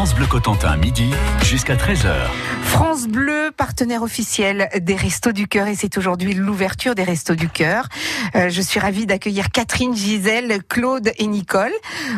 France 0.00 0.14
Bleu 0.14 0.24
Cotentin, 0.24 0.78
midi 0.78 1.10
jusqu'à 1.42 1.74
13h. 1.74 2.14
France 2.62 3.06
Bleu, 3.06 3.50
partenaire 3.54 4.02
officiel 4.02 4.70
des 4.80 4.94
Restos 4.96 5.32
du 5.32 5.46
Cœur 5.46 5.66
et 5.66 5.74
c'est 5.74 5.98
aujourd'hui 5.98 6.32
l'ouverture 6.32 6.94
des 6.94 7.02
Restos 7.02 7.34
du 7.34 7.50
Cœur. 7.50 7.86
Euh, 8.34 8.48
je 8.48 8.62
suis 8.62 8.80
ravie 8.80 9.04
d'accueillir 9.04 9.50
Catherine, 9.50 9.94
Gisèle, 9.94 10.62
Claude 10.66 11.10
et 11.18 11.26
Nicole. 11.26 11.72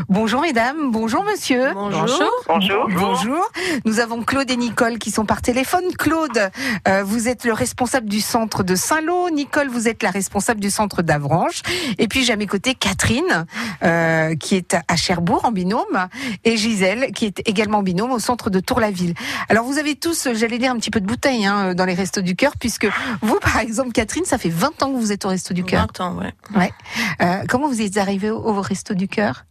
Bonjour 0.08 0.42
mesdames, 0.42 0.92
bonjour 0.92 1.24
monsieur. 1.24 1.72
Bonjour. 1.74 2.30
Bonjour. 2.46 2.88
Bonjour. 2.88 3.50
Nous 3.84 3.98
avons 3.98 4.22
Claude 4.22 4.48
et 4.48 4.56
Nicole 4.56 4.98
qui 4.98 5.10
sont 5.10 5.24
par 5.24 5.42
téléphone. 5.42 5.82
Claude, 5.98 6.50
euh, 6.86 7.02
vous 7.02 7.26
êtes 7.26 7.44
le 7.44 7.52
responsable 7.52 8.08
du 8.08 8.20
centre 8.20 8.62
de 8.62 8.76
Saint-Lô. 8.76 9.28
Nicole, 9.30 9.66
vous 9.66 9.88
êtes 9.88 10.04
la 10.04 10.10
responsable 10.10 10.60
du 10.60 10.70
centre 10.70 11.02
d'Avranches. 11.02 11.62
Et 11.98 12.06
puis 12.06 12.22
j'ai 12.22 12.32
à 12.32 12.36
mes 12.36 12.46
côtés 12.46 12.76
Catherine, 12.76 13.46
euh, 13.82 14.36
qui 14.36 14.54
est 14.54 14.76
à 14.86 14.94
Cherbourg 14.94 15.44
en 15.44 15.50
binôme, 15.50 16.06
et 16.44 16.56
Gisèle, 16.56 17.10
qui 17.10 17.26
est 17.26 17.42
également 17.48 17.71
en 17.74 17.82
binôme 17.82 18.12
au 18.12 18.18
centre 18.18 18.50
de 18.50 18.60
Tour-la-Ville. 18.60 19.14
Alors 19.48 19.64
vous 19.64 19.78
avez 19.78 19.94
tous, 19.94 20.28
j'allais 20.34 20.58
dire, 20.58 20.70
un 20.70 20.76
petit 20.76 20.90
peu 20.90 21.00
de 21.00 21.06
bouteille 21.06 21.46
hein, 21.46 21.74
dans 21.74 21.84
les 21.84 21.94
Restos 21.94 22.22
du 22.22 22.36
Cœur, 22.36 22.52
puisque 22.58 22.86
vous, 23.20 23.38
par 23.40 23.58
exemple, 23.58 23.92
Catherine, 23.92 24.24
ça 24.24 24.38
fait 24.38 24.48
20 24.48 24.82
ans 24.82 24.92
que 24.92 24.98
vous 24.98 25.12
êtes 25.12 25.24
au 25.24 25.28
Resto 25.28 25.54
du 25.54 25.64
Cœur. 25.64 25.86
20 25.98 26.00
ans, 26.00 26.16
ouais. 26.18 26.32
Ouais. 26.56 26.72
Euh, 27.20 27.44
comment 27.48 27.68
vous 27.68 27.80
êtes 27.80 27.96
arrivé 27.96 28.30
au, 28.30 28.38
au 28.38 28.60
Resto 28.60 28.94
du 28.94 29.08
Cœur? 29.08 29.44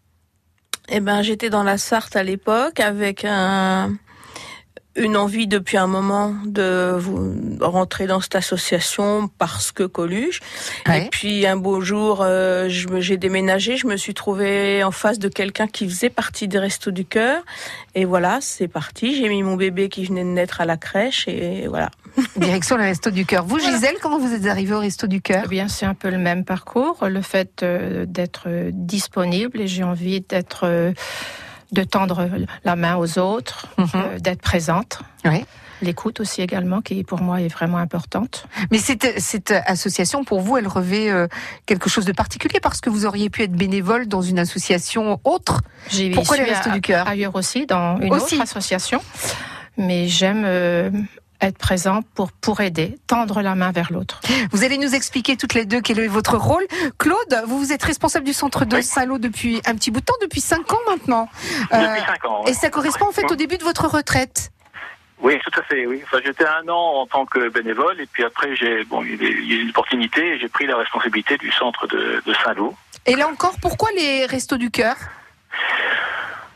Eh 0.90 0.99
ben, 0.99 1.22
j'étais 1.22 1.49
dans 1.49 1.63
la 1.63 1.77
Sarthe 1.77 2.16
à 2.16 2.23
l'époque 2.23 2.80
avec 2.80 3.23
un, 3.23 3.94
une 4.95 5.16
envie 5.18 5.48
depuis 5.48 5.77
un 5.77 5.88
moment 5.88 6.36
de 6.45 6.95
vous 6.98 7.58
rentrer 7.62 8.08
dans 8.08 8.20
cette 8.20 8.36
association 8.36 9.30
parce 9.38 9.72
que 9.72 9.84
Coluche. 9.84 10.41
Ouais. 10.88 11.05
Et 11.05 11.09
puis 11.09 11.45
un 11.45 11.55
beau 11.55 11.82
jour, 11.82 12.20
euh, 12.22 12.68
j'ai 12.70 13.18
déménagé, 13.18 13.77
je 13.77 13.88
me 13.88 13.98
suis 13.98 14.13
trouvée 14.13 14.84
en 14.84 14.91
face 14.91 15.20
de 15.20 15.30
quelqu'un 15.30 15.68
qui 15.68 15.88
faisait 15.88 16.09
partie 16.09 16.48
des 16.48 16.59
Restos 16.59 16.91
du 16.91 17.05
Cœur. 17.05 17.44
Et 17.96 18.05
voilà, 18.05 18.40
c'est 18.41 18.68
parti. 18.68 19.16
J'ai 19.16 19.30
mis 19.30 19.44
mon 19.44 19.55
bébé 19.55 19.90
qui 19.90 20.05
venait 20.05 20.23
de 20.23 20.30
naître 20.30 20.62
à 20.62 20.66
la 20.66 20.77
crèche 20.77 21.27
et 21.27 21.68
voilà. 21.68 21.90
Direction 22.35 22.77
le 22.77 22.84
Resto 22.84 23.12
du 23.12 23.26
Cœur. 23.26 23.46
Vous, 23.46 23.60
Gisèle, 23.60 23.96
comment 24.01 24.20
vous 24.20 24.34
êtes 24.34 24.46
arrivée 24.46 24.73
au 24.73 24.79
Resto 24.79 25.07
du 25.07 25.21
Cœur? 25.21 25.44
Eh 25.46 25.49
bien, 25.49 25.68
c'est 25.68 25.85
un 25.85 25.94
peu 25.94 26.10
le 26.10 26.18
même 26.18 26.46
parcours. 26.46 27.05
Le 27.07 27.21
fait 27.21 27.63
euh, 27.63 28.05
d'être 28.05 28.44
euh, 28.48 28.71
disponible 28.73 29.62
et 29.62 29.68
j'ai 29.68 29.84
envie 29.84 30.21
d'être, 30.21 30.66
euh, 30.66 30.91
de 31.72 31.84
tendre 31.84 32.27
la 32.66 32.76
main 32.76 32.96
aux 32.98 33.18
autres, 33.20 33.68
Mhm. 33.77 33.88
euh, 33.96 34.20
d'être 34.20 34.41
présente. 34.41 35.00
Oui. 35.26 35.46
L'écoute 35.84 36.20
aussi 36.20 36.44
également, 36.44 36.82
qui 36.82 37.04
pour 37.04 37.22
moi 37.22 37.41
est 37.41 37.48
vraiment 37.48 37.78
importante. 37.78 38.46
Mais 38.70 38.78
cette, 38.78 39.20
cette 39.20 39.52
association, 39.66 40.24
pour 40.24 40.41
vous, 40.41 40.58
elle 40.58 40.68
revêt 40.68 41.10
euh, 41.10 41.28
quelque 41.66 41.90
chose 41.90 42.05
de 42.05 42.12
particulier 42.12 42.60
parce 42.62 42.82
que 42.82 42.91
vous 42.91 43.08
auriez 43.08 43.32
pu 43.32 43.41
être 43.41 43.54
bénévole 43.54 44.08
dans 44.08 44.22
une 44.22 44.38
association 44.38 45.20
autre? 45.24 45.62
J'ai 45.90 46.12
Pourquoi 46.12 46.38
les 46.38 46.52
à- 46.52 46.70
du 46.70 46.82
Cœur? 46.82 47.08
Ailleurs 47.08 47.36
aussi, 47.36 47.66
dans 47.66 48.00
une 48.00 48.13
Aussi. 48.13 48.35
autre 48.35 48.44
association. 48.44 49.02
Mais 49.78 50.08
j'aime 50.08 50.44
euh, 50.46 50.91
être 51.42 51.58
présent 51.58 52.02
pour, 52.16 52.32
pour 52.32 52.62
aider, 52.62 52.98
tendre 53.08 53.42
la 53.42 53.56
main 53.56 53.72
vers 53.72 53.92
l'autre. 53.92 54.22
Vous 54.52 54.64
allez 54.64 54.78
nous 54.78 54.94
expliquer 54.96 55.38
toutes 55.38 55.54
les 55.54 55.66
deux 55.66 55.82
quel 55.82 56.00
est 56.00 56.08
votre 56.08 56.38
rôle. 56.38 56.64
Claude, 56.98 57.44
vous, 57.48 57.58
vous 57.60 57.74
êtes 57.74 57.84
responsable 57.84 58.26
du 58.26 58.34
centre 58.34 58.66
de 58.66 58.78
Oui. 58.78 58.84
Saint-Lô 58.84 59.18
depuis 59.18 59.62
un 59.66 59.76
petit 59.76 59.92
bout 59.92 60.00
de 60.02 60.06
temps, 60.06 60.14
depuis 60.22 60.42
5 60.42 60.72
ans 60.72 60.78
maintenant. 60.88 61.30
Euh, 61.74 61.78
Depuis 61.96 62.06
5 62.06 62.26
ans. 62.26 62.44
et 62.46 62.54
ça 62.54 62.70
correspond 62.70 63.08
en 63.08 63.12
fait 63.12 63.30
au 63.32 63.36
début 63.36 63.58
de 63.58 63.64
votre 63.64 63.88
retraite. 63.88 64.52
Oui, 65.24 65.38
tout 65.44 65.59
à 65.59 65.64
fait. 65.64 65.86
Oui. 65.86 66.02
Enfin, 66.03 66.18
j'étais 66.25 66.46
un 66.47 66.68
an 66.68 67.02
en 67.02 67.06
tant 67.06 67.25
que 67.25 67.50
bénévole 67.50 68.00
et 68.02 68.08
puis 68.08 68.24
après, 68.24 68.56
j'ai 68.56 68.84
bon, 68.86 69.03
il 69.03 69.22
y 69.22 69.25
a 69.25 69.30
eu- 69.30 69.42
il 69.44 69.50
y 69.52 69.53
a 69.53 69.58
eu 69.58 69.62
une 69.64 69.69
opportunité 69.69 70.22
et 70.36 70.40
j'ai 70.40 70.50
pris 70.50 70.66
la 70.66 70.78
responsabilité 70.78 71.38
du 71.38 71.52
centre 71.52 71.86
de, 71.88 72.22
de 72.25 72.34
Saint-Lô. 72.44 72.74
Et 73.06 73.16
là 73.16 73.28
encore, 73.28 73.56
pourquoi 73.62 73.90
les 73.96 74.25
Restos 74.25 74.58
du 74.58 74.72
Cœur? 74.72 74.96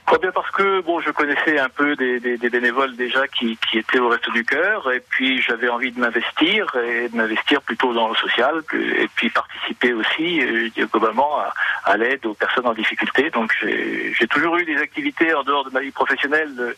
Très 0.07 0.19
bien 0.19 0.31
parce 0.31 0.51
que 0.51 0.81
bon, 0.81 0.99
je 0.99 1.09
connaissais 1.09 1.57
un 1.57 1.67
peu 1.69 1.95
des, 1.95 2.19
des, 2.19 2.37
des 2.37 2.49
bénévoles 2.49 2.95
déjà 2.95 3.27
qui, 3.27 3.57
qui 3.69 3.79
étaient 3.79 3.97
au 3.97 4.09
Resto 4.09 4.31
du 4.31 4.45
Cœur 4.45 4.91
et 4.91 4.99
puis 5.09 5.41
j'avais 5.41 5.67
envie 5.67 5.91
de 5.91 5.99
m'investir 5.99 6.67
et 6.75 7.09
de 7.09 7.15
m'investir 7.17 7.61
plutôt 7.63 7.91
dans 7.93 8.09
le 8.09 8.15
social 8.15 8.61
et 8.73 9.07
puis 9.15 9.31
participer 9.31 9.93
aussi 9.93 10.41
euh, 10.43 10.69
globalement 10.91 11.39
à, 11.39 11.53
à 11.85 11.97
l'aide 11.97 12.23
aux 12.27 12.35
personnes 12.35 12.67
en 12.67 12.73
difficulté. 12.73 13.31
Donc 13.31 13.51
j'ai 13.59 14.13
j'ai 14.17 14.27
toujours 14.27 14.57
eu 14.57 14.65
des 14.65 14.77
activités 14.77 15.33
en 15.33 15.41
dehors 15.43 15.65
de 15.65 15.71
ma 15.71 15.79
vie 15.79 15.91
professionnelle 15.91 16.53
de, 16.55 16.75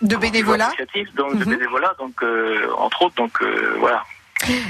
De 0.00 0.16
bénévolat 0.16 0.70
donc 1.16 1.36
de 1.38 1.44
Mhm. 1.44 1.50
bénévolat, 1.56 1.94
donc 1.98 2.22
euh, 2.22 2.66
entre 2.78 3.02
autres, 3.02 3.14
donc 3.16 3.42
euh, 3.42 3.76
voilà. 3.78 4.02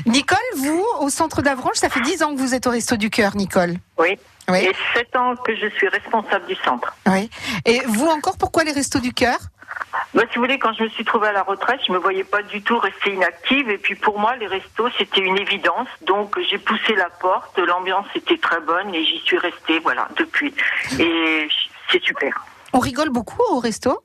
Nicole, 0.06 0.38
vous, 0.56 0.84
au 1.00 1.08
centre 1.10 1.42
d'Avranches, 1.42 1.76
ça 1.78 1.88
fait 1.88 2.00
10 2.00 2.22
ans 2.22 2.34
que 2.34 2.38
vous 2.40 2.54
êtes 2.54 2.66
au 2.66 2.70
Resto 2.70 2.96
du 2.96 3.10
Cœur, 3.10 3.34
Nicole. 3.36 3.74
Oui. 3.98 4.18
Oui. 4.48 4.58
Et 4.58 4.72
sept 4.94 5.14
ans 5.16 5.34
que 5.36 5.56
je 5.56 5.68
suis 5.68 5.88
responsable 5.88 6.46
du 6.46 6.54
centre. 6.56 6.94
Oui. 7.06 7.30
Et 7.64 7.80
vous 7.86 8.06
encore, 8.06 8.36
pourquoi 8.36 8.64
les 8.64 8.72
Restos 8.72 9.00
du 9.00 9.12
Cœur? 9.12 9.38
Bah, 10.12 10.22
si 10.30 10.36
vous 10.36 10.42
voulez, 10.42 10.58
quand 10.58 10.72
je 10.74 10.84
me 10.84 10.88
suis 10.90 11.04
trouvée 11.04 11.28
à 11.28 11.32
la 11.32 11.42
retraite, 11.42 11.80
je 11.86 11.92
me 11.92 11.98
voyais 11.98 12.24
pas 12.24 12.42
du 12.42 12.62
tout 12.62 12.78
rester 12.78 13.12
inactive. 13.12 13.70
Et 13.70 13.78
puis 13.78 13.94
pour 13.94 14.18
moi, 14.18 14.36
les 14.36 14.46
restos, 14.46 14.88
c'était 14.98 15.20
une 15.20 15.38
évidence. 15.38 15.88
Donc 16.06 16.38
j'ai 16.48 16.58
poussé 16.58 16.94
la 16.94 17.10
porte, 17.10 17.58
l'ambiance 17.58 18.06
était 18.14 18.38
très 18.38 18.60
bonne 18.60 18.94
et 18.94 19.04
j'y 19.04 19.18
suis 19.20 19.38
restée, 19.38 19.78
voilà, 19.80 20.08
depuis. 20.16 20.54
Et 20.98 21.48
c'est 21.90 22.02
super. 22.02 22.44
On 22.72 22.78
rigole 22.78 23.08
beaucoup 23.08 23.42
au 23.50 23.58
resto? 23.60 24.02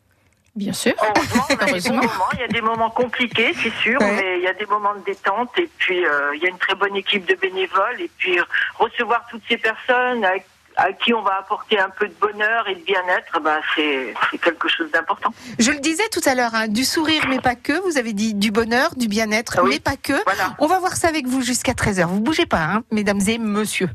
Bien 0.56 0.74
sûr. 0.74 0.94
Heureusement, 1.02 1.46
on 1.50 1.54
a 1.54 1.56
des 1.66 1.72
Heureusement. 1.72 1.96
bons 2.02 2.08
moments. 2.08 2.26
Il 2.34 2.40
y 2.40 2.44
a 2.44 2.48
des 2.48 2.62
moments 2.62 2.90
compliqués, 2.90 3.54
c'est 3.62 3.74
sûr, 3.82 4.00
Ouais. 4.02 4.12
mais 4.16 4.38
il 4.40 4.44
y 4.44 4.48
a 4.48 4.54
des 4.54 4.66
moments 4.66 4.94
de 4.96 5.04
détente. 5.06 5.52
Et 5.58 5.70
puis 5.78 6.06
euh, 6.06 6.36
il 6.36 6.42
y 6.42 6.46
a 6.46 6.50
une 6.50 6.58
très 6.58 6.76
bonne 6.76 6.96
équipe 6.96 7.26
de 7.26 7.36
bénévoles. 7.36 8.00
Et 8.02 8.10
puis 8.18 8.38
recevoir 8.78 9.26
toutes 9.30 9.44
ces 9.48 9.58
personnes 9.58 10.26
à, 10.26 10.32
à 10.78 10.92
qui 10.94 11.14
on 11.14 11.22
va 11.22 11.38
apporter 11.40 11.78
un 11.80 11.90
peu 11.90 12.08
de 12.08 12.14
bonheur 12.20 12.68
et 12.68 12.76
de 12.76 12.82
bien-être, 12.82 13.40
bah, 13.42 13.60
c'est 13.76 14.14
c'est 14.32 14.38
quelque 14.38 14.68
chose 14.70 14.90
d'important. 14.92 15.34
Je 15.60 15.72
le 15.72 15.80
disais 15.80 16.08
tout 16.12 16.22
à 16.26 16.36
l'heure, 16.36 16.54
hein, 16.56 16.68
du 16.68 16.84
sourire 16.86 17.24
mais 17.30 17.40
pas 17.40 17.56
que. 17.56 17.74
Vous 17.82 17.98
avez 17.98 18.14
dit 18.14 18.34
du 18.34 18.52
bonheur, 18.52 18.96
du 18.96 19.08
bien-être 19.08 19.56
Ah 19.60 19.64
oui. 19.64 19.70
mais 19.74 19.80
pas 19.80 19.98
que. 19.98 20.22
Voilà. 20.26 20.56
On 20.60 20.68
va 20.68 20.80
voir 20.80 20.96
ça 20.96 21.08
avec 21.10 21.28
vous 21.28 21.42
jusqu'à 21.42 21.74
13h. 21.74 22.06
Vous 22.08 22.22
bougez 22.22 22.46
pas, 22.46 22.62
hein, 22.64 22.84
mesdames 22.92 23.20
et 23.28 23.38
messieurs. 23.38 23.90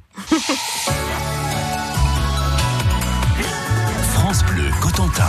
France 4.14 4.42
Bleu 4.44 4.70
Cotentin. 4.82 5.28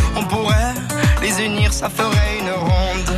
on 0.15 0.23
pourrait 0.23 0.73
les 1.21 1.43
unir, 1.45 1.71
ça 1.73 1.89
ferait 1.89 2.39
une 2.39 2.49
ronde. 2.49 3.17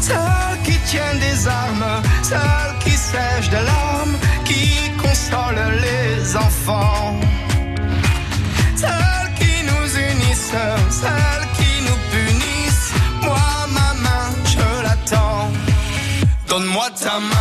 Celles 0.00 0.62
qui 0.64 0.78
tiennent 0.90 1.18
des 1.18 1.48
armes, 1.48 2.02
celles 2.22 2.78
qui 2.84 2.90
sèchent 2.90 3.50
des 3.50 3.64
larmes, 3.72 4.16
qui 4.44 4.90
consolent 5.02 5.72
les 5.80 6.36
enfants. 6.36 7.16
Celles 8.76 9.30
qui 9.38 9.64
nous 9.70 9.88
unissent, 10.10 10.54
celles 10.90 11.48
qui 11.58 11.82
nous 11.86 12.00
punissent. 12.12 12.92
Moi, 13.22 13.38
ma 13.70 13.94
main, 14.04 14.28
je 14.44 14.82
l'attends. 14.82 15.50
Donne-moi 16.48 16.88
ta 17.00 17.18
main, 17.20 17.31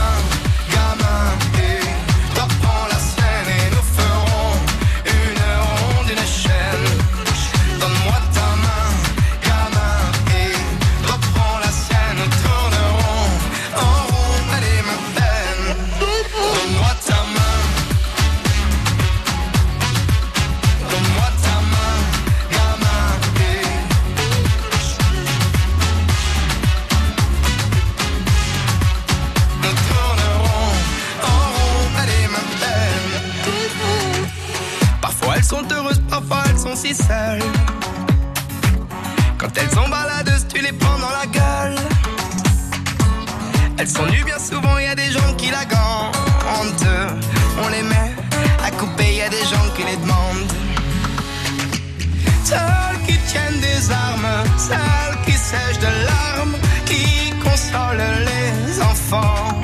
celles 54.67 55.17
qui 55.25 55.35
sèchent 55.49 55.83
de 55.87 55.91
larmes, 56.09 56.55
qui 56.89 57.05
consolent 57.45 58.13
les 58.29 58.81
enfants. 58.91 59.61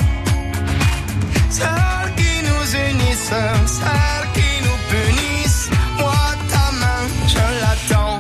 Celles 1.58 2.12
qui 2.20 2.34
nous 2.48 2.66
unissent, 2.90 3.42
celles 3.80 4.28
qui 4.38 4.52
nous 4.66 4.80
punissent. 4.94 5.70
Moi, 6.00 6.26
ta 6.54 6.66
main, 6.82 7.04
je 7.34 7.46
l'attends. 7.62 8.20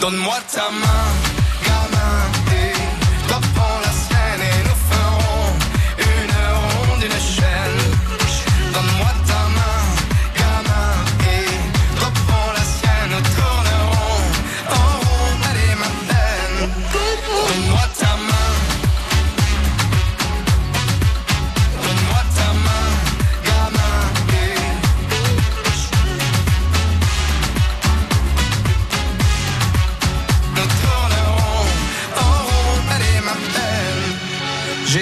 Donne-moi 0.00 0.38
ta 0.54 0.68
main, 0.82 1.06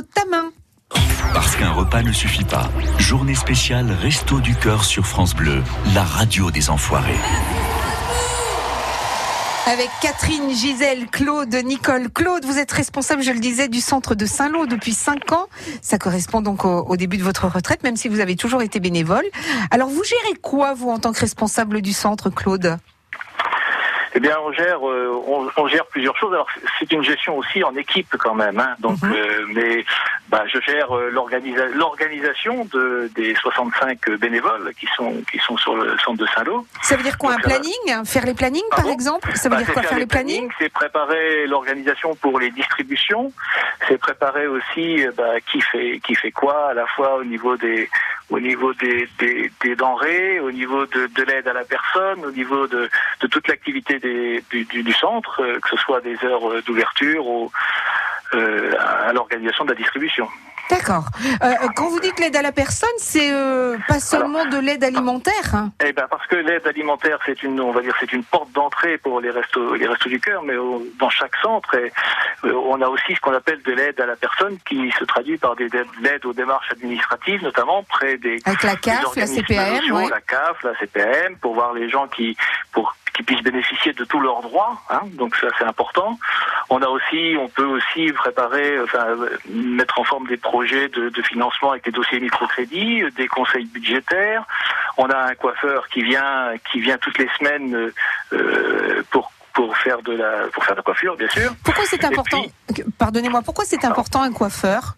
Claudio 0.00 0.06
Capéo, 0.06 0.06
ta 0.14 0.24
main. 0.26 0.52
Parce 1.32 1.56
qu'un 1.56 1.72
repas 1.72 2.02
ne 2.02 2.12
suffit 2.12 2.44
pas. 2.44 2.68
Journée 2.98 3.34
spéciale 3.34 3.90
Resto 3.90 4.40
du 4.40 4.54
Cœur 4.54 4.84
sur 4.84 5.06
France 5.06 5.34
Bleu, 5.34 5.62
la 5.94 6.02
radio 6.02 6.50
des 6.50 6.70
enfoirés. 6.70 7.18
Avec 9.66 9.90
Catherine, 10.02 10.50
Gisèle, 10.50 11.06
Claude, 11.06 11.54
Nicole. 11.64 12.10
Claude, 12.10 12.44
vous 12.44 12.58
êtes 12.58 12.72
responsable, 12.72 13.22
je 13.22 13.30
le 13.30 13.38
disais, 13.38 13.68
du 13.68 13.80
centre 13.80 14.16
de 14.16 14.26
Saint-Lô 14.26 14.66
depuis 14.66 14.94
5 14.94 15.30
ans. 15.32 15.46
Ça 15.80 15.96
correspond 15.96 16.40
donc 16.40 16.64
au, 16.64 16.80
au 16.80 16.96
début 16.96 17.18
de 17.18 17.22
votre 17.22 17.46
retraite, 17.46 17.84
même 17.84 17.96
si 17.96 18.08
vous 18.08 18.18
avez 18.18 18.34
toujours 18.34 18.62
été 18.62 18.80
bénévole. 18.80 19.24
Alors, 19.70 19.88
vous 19.88 20.02
gérez 20.02 20.34
quoi, 20.42 20.74
vous, 20.74 20.90
en 20.90 20.98
tant 20.98 21.12
que 21.12 21.20
responsable 21.20 21.82
du 21.82 21.92
centre, 21.92 22.30
Claude? 22.30 22.78
Eh 24.14 24.20
bien, 24.20 24.36
on 24.44 24.52
gère, 24.52 24.88
euh, 24.88 25.22
on, 25.26 25.48
on 25.56 25.68
gère 25.68 25.86
plusieurs 25.86 26.16
choses. 26.16 26.32
Alors, 26.32 26.48
c'est 26.78 26.90
une 26.92 27.02
gestion 27.02 27.36
aussi 27.38 27.62
en 27.62 27.74
équipe 27.76 28.16
quand 28.18 28.34
même. 28.34 28.58
Hein. 28.58 28.74
Donc, 28.80 29.00
Mhm. 29.02 29.12
euh, 29.14 29.44
mais 29.54 29.84
bah, 30.30 30.44
je 30.46 30.60
gère 30.60 30.96
euh, 30.96 31.10
l'organisa- 31.10 31.66
l'organisation 31.74 32.64
de, 32.72 33.10
des 33.16 33.34
65 33.34 34.10
bénévoles 34.20 34.72
qui 34.78 34.86
sont 34.96 35.12
qui 35.30 35.38
sont 35.38 35.56
sur 35.56 35.74
le 35.76 35.98
centre 35.98 36.18
de 36.18 36.26
Saint-Lô. 36.26 36.66
Ça 36.82 36.96
veut 36.96 37.02
dire 37.02 37.18
quoi, 37.18 37.32
un 37.32 37.34
Donc, 37.34 37.42
ça 37.44 37.48
va. 37.50 37.54
planning 37.60 38.04
Faire 38.06 38.24
les 38.26 38.34
plannings, 38.34 38.70
par 38.76 38.88
exemple? 38.88 39.30
Ça 39.34 39.48
veut 39.48 39.56
Bah, 39.56 39.62
dire 39.62 39.72
quoi, 39.72 39.82
faire 39.82 39.98
les 39.98 40.06
plannings? 40.06 40.48
C'est 40.58 40.72
préparer 40.72 41.46
l'organisation 41.46 42.14
pour 42.14 42.38
les 42.38 42.50
distributions. 42.50 43.32
C'est 43.88 43.98
préparer 43.98 44.46
aussi 44.46 45.04
euh, 45.06 45.12
bah, 45.16 45.40
qui 45.50 45.60
fait 45.60 46.00
qui 46.06 46.14
fait 46.14 46.30
quoi 46.30 46.68
à 46.70 46.74
la 46.74 46.86
fois 46.86 47.16
au 47.16 47.24
niveau 47.24 47.56
des 47.56 47.88
au 48.30 48.38
niveau 48.38 48.72
des, 48.74 49.08
des, 49.18 49.50
des 49.60 49.74
denrées, 49.74 50.38
au 50.38 50.52
niveau 50.52 50.86
de, 50.86 51.06
de 51.08 51.22
l'aide 51.24 51.48
à 51.48 51.52
la 51.52 51.64
personne, 51.64 52.24
au 52.24 52.30
niveau 52.30 52.68
de, 52.68 52.88
de 53.22 53.26
toute 53.26 53.48
l'activité 53.48 53.98
du, 53.98 54.40
du, 54.50 54.82
du 54.84 54.92
centre, 54.92 55.42
euh, 55.42 55.58
que 55.58 55.68
ce 55.70 55.76
soit 55.78 56.00
des 56.00 56.16
heures 56.24 56.48
euh, 56.48 56.62
d'ouverture 56.62 57.26
ou 57.26 57.50
euh, 58.34 58.72
à 59.08 59.12
l'organisation 59.12 59.64
de 59.64 59.70
la 59.70 59.76
distribution. 59.76 60.28
D'accord. 60.70 61.04
Euh, 61.42 61.52
quand 61.74 61.88
vous 61.88 61.98
dites 61.98 62.20
l'aide 62.20 62.36
à 62.36 62.42
la 62.42 62.52
personne, 62.52 62.88
c'est 62.98 63.32
euh, 63.32 63.76
pas 63.88 63.98
seulement 63.98 64.44
de 64.44 64.56
l'aide 64.58 64.84
alimentaire 64.84 65.52
hein 65.52 65.72
Eh 65.84 65.92
ben 65.92 66.06
parce 66.08 66.24
que 66.28 66.36
l'aide 66.36 66.64
alimentaire 66.64 67.18
c'est 67.26 67.42
une 67.42 67.60
on 67.60 67.72
va 67.72 67.80
dire 67.80 67.92
c'est 67.98 68.12
une 68.12 68.22
porte 68.22 68.52
d'entrée 68.52 68.96
pour 68.98 69.20
les 69.20 69.30
restos 69.30 69.74
les 69.74 69.88
restos 69.88 70.08
du 70.08 70.20
cœur 70.20 70.44
mais 70.44 70.54
au- 70.54 70.86
dans 71.00 71.10
chaque 71.10 71.34
centre 71.42 71.74
et, 71.74 71.90
euh, 72.44 72.52
on 72.54 72.80
a 72.82 72.86
aussi 72.86 73.16
ce 73.16 73.20
qu'on 73.20 73.34
appelle 73.34 73.60
de 73.62 73.72
l'aide 73.72 74.00
à 74.00 74.06
la 74.06 74.14
personne 74.14 74.58
qui 74.64 74.92
se 74.96 75.02
traduit 75.02 75.38
par 75.38 75.56
des 75.56 75.66
l'aide 76.02 76.24
aux 76.24 76.32
démarches 76.32 76.70
administratives 76.70 77.42
notamment 77.42 77.82
près 77.82 78.16
des 78.18 78.38
Avec 78.46 78.62
la 78.62 78.74
des 78.76 78.80
CAF, 78.80 79.16
la 79.16 79.26
ouais. 79.92 80.08
la 80.08 80.20
CAF, 80.20 80.62
la 80.62 80.74
CPAM 80.78 81.36
pour 81.42 81.54
voir 81.54 81.72
les 81.74 81.90
gens 81.90 82.06
qui 82.06 82.36
pour 82.70 82.94
qui 83.20 83.26
puissent 83.26 83.42
bénéficier 83.42 83.92
de 83.92 84.04
tous 84.04 84.20
leurs 84.20 84.40
droits 84.40 84.80
hein, 84.88 85.02
donc 85.12 85.36
ça 85.36 85.48
c'est 85.58 85.64
important. 85.64 86.18
On 86.70 86.80
a 86.82 86.88
aussi 86.88 87.36
on 87.38 87.48
peut 87.48 87.64
aussi 87.64 88.12
préparer 88.12 88.80
enfin 88.80 89.06
mettre 89.48 89.98
en 89.98 90.04
forme 90.04 90.26
des 90.26 90.36
projets 90.36 90.88
de, 90.88 91.10
de 91.10 91.22
financement 91.22 91.72
avec 91.72 91.84
des 91.84 91.90
dossiers 91.90 92.20
microcrédits, 92.20 93.02
euh, 93.02 93.10
des 93.10 93.28
conseils 93.28 93.66
budgétaires. 93.66 94.44
On 94.96 95.06
a 95.06 95.18
un 95.30 95.34
coiffeur 95.34 95.88
qui 95.88 96.02
vient, 96.02 96.52
qui 96.70 96.80
vient 96.80 96.98
toutes 96.98 97.18
les 97.18 97.28
semaines 97.38 97.92
euh, 98.32 99.02
pour 99.10 99.32
pour 99.52 99.76
faire 99.76 100.00
de 100.02 100.12
la 100.12 100.46
pour 100.52 100.64
faire 100.64 100.74
de 100.74 100.78
la 100.78 100.82
coiffure, 100.82 101.16
bien 101.16 101.28
sûr. 101.28 101.52
Pourquoi 101.64 101.84
c'est 101.84 102.04
important 102.04 102.42
Pardonnez-moi, 102.98 103.42
pourquoi 103.42 103.64
c'est 103.64 103.84
important 103.84 104.22
un 104.22 104.32
coiffeur? 104.32 104.96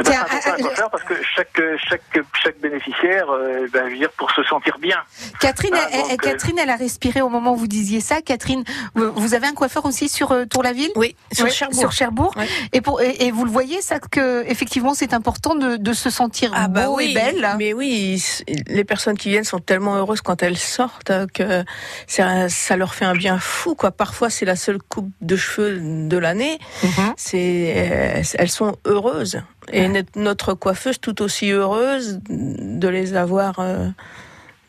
Eh 0.00 0.02
ben, 0.02 0.10
Tiens, 0.10 0.26
c'est 0.28 0.36
important, 0.36 0.50
un 0.50 0.54
euh, 0.54 0.68
coiffeur 0.68 0.90
parce 0.90 1.04
que 1.04 1.14
chaque 1.36 1.60
chaque 1.88 2.24
chaque 2.42 2.60
bénéficiaire, 2.60 3.26
euh, 3.30 3.66
ben, 3.72 3.84
je 3.86 3.90
veux 3.92 3.98
dire 3.98 4.10
pour 4.16 4.30
se 4.32 4.42
sentir 4.44 4.78
bien. 4.78 4.96
Catherine, 5.40 5.74
Ah, 5.74 5.88
elle, 5.92 6.00
donc, 6.00 6.10
elle- 6.10 6.16
Catherine, 6.18 6.58
elle 6.58 6.70
a 6.70 6.76
respiré 6.76 7.20
au 7.20 7.28
moment 7.28 7.52
où 7.52 7.56
vous 7.56 7.66
disiez 7.66 8.00
ça. 8.00 8.20
Catherine, 8.22 8.64
vous, 8.94 9.34
avez 9.34 9.46
un 9.46 9.52
coiffeur 9.54 9.84
aussi 9.84 10.08
sur 10.08 10.32
euh, 10.32 10.44
Tour-la-Ville 10.46 10.90
Oui, 10.96 11.16
sur 11.32 11.48
Cherbourg. 11.50 11.78
Sur 11.80 11.92
Cherbourg. 11.92 12.34
Ouais. 12.36 12.48
Et, 12.72 12.80
pour, 12.80 13.00
et, 13.00 13.16
et 13.26 13.30
vous 13.30 13.44
le 13.44 13.50
voyez, 13.50 13.80
ça, 13.82 13.98
que 13.98 14.44
effectivement, 14.46 14.94
c'est 14.94 15.14
important 15.14 15.54
de, 15.54 15.76
de 15.76 15.92
se 15.92 16.10
sentir 16.10 16.52
Ah 16.54 16.68
bah 16.68 16.86
beau 16.86 16.96
oui, 16.96 17.10
et 17.10 17.14
belle. 17.14 17.48
mais 17.58 17.72
oui, 17.72 18.22
les 18.66 18.84
personnes 18.84 19.16
qui 19.16 19.28
viennent 19.30 19.44
sont 19.44 19.58
tellement 19.60 19.96
heureuses 19.96 20.20
quand 20.20 20.42
elles 20.42 20.58
sortent 20.58 21.10
euh, 21.10 21.26
que 21.32 21.64
ça, 22.06 22.48
ça 22.48 22.76
leur 22.76 22.94
fait 22.94 23.04
un 23.04 23.14
bien 23.14 23.38
fou. 23.38 23.74
Quoi. 23.74 23.90
Parfois, 23.90 24.30
c'est 24.30 24.44
la 24.44 24.56
seule 24.56 24.78
coupe 24.88 25.10
de 25.20 25.36
cheveux 25.36 25.78
de 26.08 26.18
l'année. 26.18 26.58
Mhm. 26.82 27.14
C'est, 27.16 27.74
euh, 27.76 28.22
elles 28.38 28.50
sont 28.50 28.76
heureuses. 28.86 29.40
Et 29.72 29.88
net- 29.88 30.16
notre 30.16 30.54
coiffeuse 30.54 30.98
tout 31.00 31.22
aussi 31.22 31.50
heureuse 31.50 32.20
de 32.28 32.88
les 32.88 33.14
avoir 33.14 33.58
euh, 33.58 33.88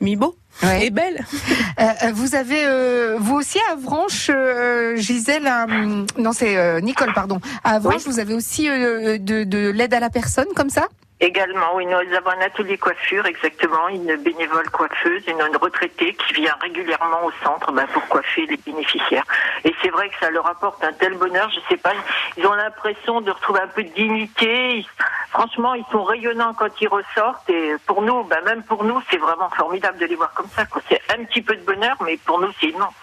mis 0.01 0.15
beaux 0.15 0.35
Ouais. 0.63 0.87
et 0.87 0.89
belles. 0.89 1.23
Euh, 1.77 1.83
euh, 2.05 2.11
vous 2.13 2.35
avez, 2.35 2.65
euh, 2.65 3.17
vous 3.19 3.35
aussi 3.35 3.59
à 3.69 3.73
Avranches, 3.73 4.29
euh, 4.33 4.95
Gisèle, 4.95 5.45
euh, 5.45 6.05
non 6.17 6.31
c'est 6.31 6.55
euh, 6.55 6.79
Nicole, 6.79 7.11
pardon. 7.13 7.41
À 7.65 7.71
Avranches, 7.75 8.05
vous 8.05 8.19
avez 8.19 8.33
aussi 8.33 8.69
euh, 8.69 9.17
de, 9.17 9.43
de 9.43 9.71
l'aide 9.71 9.93
à 9.93 9.99
la 9.99 10.09
personne 10.09 10.47
comme 10.55 10.69
ça? 10.69 10.87
Également, 11.21 11.75
oui, 11.75 11.85
nous 11.85 11.93
avons 11.93 12.29
un 12.29 12.45
atelier 12.45 12.77
coiffure, 12.77 13.25
exactement, 13.25 13.87
une 13.89 14.15
bénévole 14.17 14.69
coiffeuse, 14.69 15.23
une, 15.27 15.41
une 15.41 15.55
retraitée 15.57 16.13
qui 16.13 16.33
vient 16.35 16.55
régulièrement 16.61 17.25
au 17.25 17.31
centre 17.43 17.71
ben, 17.73 17.87
pour 17.93 18.05
coiffer 18.07 18.45
les 18.49 18.57
bénéficiaires. 18.57 19.23
Et 19.65 19.73
c'est 19.81 19.89
vrai 19.89 20.07
que 20.09 20.15
ça 20.21 20.29
leur 20.29 20.45
apporte 20.47 20.81
un 20.83 20.91
tel 20.93 21.13
bonheur, 21.15 21.49
je 21.51 21.59
sais 21.69 21.77
pas, 21.81 21.93
ils 22.37 22.45
ont 22.45 22.53
l'impression 22.53 23.19
de 23.21 23.31
retrouver 23.31 23.61
un 23.61 23.67
peu 23.67 23.83
de 23.83 23.89
dignité. 23.89 24.77
Ils- 24.79 24.87
franchement, 25.35 25.73
ils 25.73 25.85
sont 25.91 26.03
rayonnants 26.03 26.53
quand 26.53 26.73
ils 26.81 26.87
ressortent. 26.87 27.49
Et 27.49 27.75
pour 27.85 28.01
nous, 28.01 28.23
ben, 28.23 28.39
même 28.45 28.63
pour 28.63 28.83
nous, 28.83 28.99
c'est 29.09 29.17
vraiment 29.17 29.49
formidable 29.49 29.97
de 29.99 30.05
les 30.05 30.15
voir 30.15 30.31
comme 30.33 30.47
ça. 30.55 30.63
C'est 30.89 31.01
un 31.13 31.23
petit 31.25 31.41
peu 31.41 31.55
de 31.55 31.65
bonheur, 31.71 31.95
mais 32.05 32.17
pour 32.25 32.39
nous, 32.39 32.51
c'est 32.59 32.67
immense. 32.67 32.93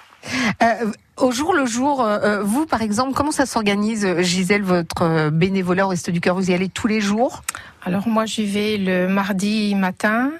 Euh, 0.63 0.93
Au 1.17 1.31
jour 1.33 1.53
le 1.53 1.67
jour, 1.67 2.01
euh, 2.01 2.19
euh, 2.23 2.43
vous 2.43 2.65
par 2.65 2.81
exemple, 2.81 3.13
comment 3.13 3.33
ça 3.33 3.45
s'organise, 3.45 4.21
Gisèle, 4.21 4.63
votre 4.63 5.31
bénévolat 5.31 5.85
au 5.87 5.91
Resto 5.91 6.11
du 6.13 6.21
Cœur? 6.21 6.35
Vous 6.37 6.51
y 6.51 6.55
allez 6.55 6.69
tous 6.69 6.87
les 6.87 7.01
jours? 7.01 7.43
Alors 7.85 8.07
moi, 8.09 8.25
j'y 8.25 8.47
vais 8.47 8.77
le 8.79 9.09
mardi 9.09 9.75
matin 9.75 10.31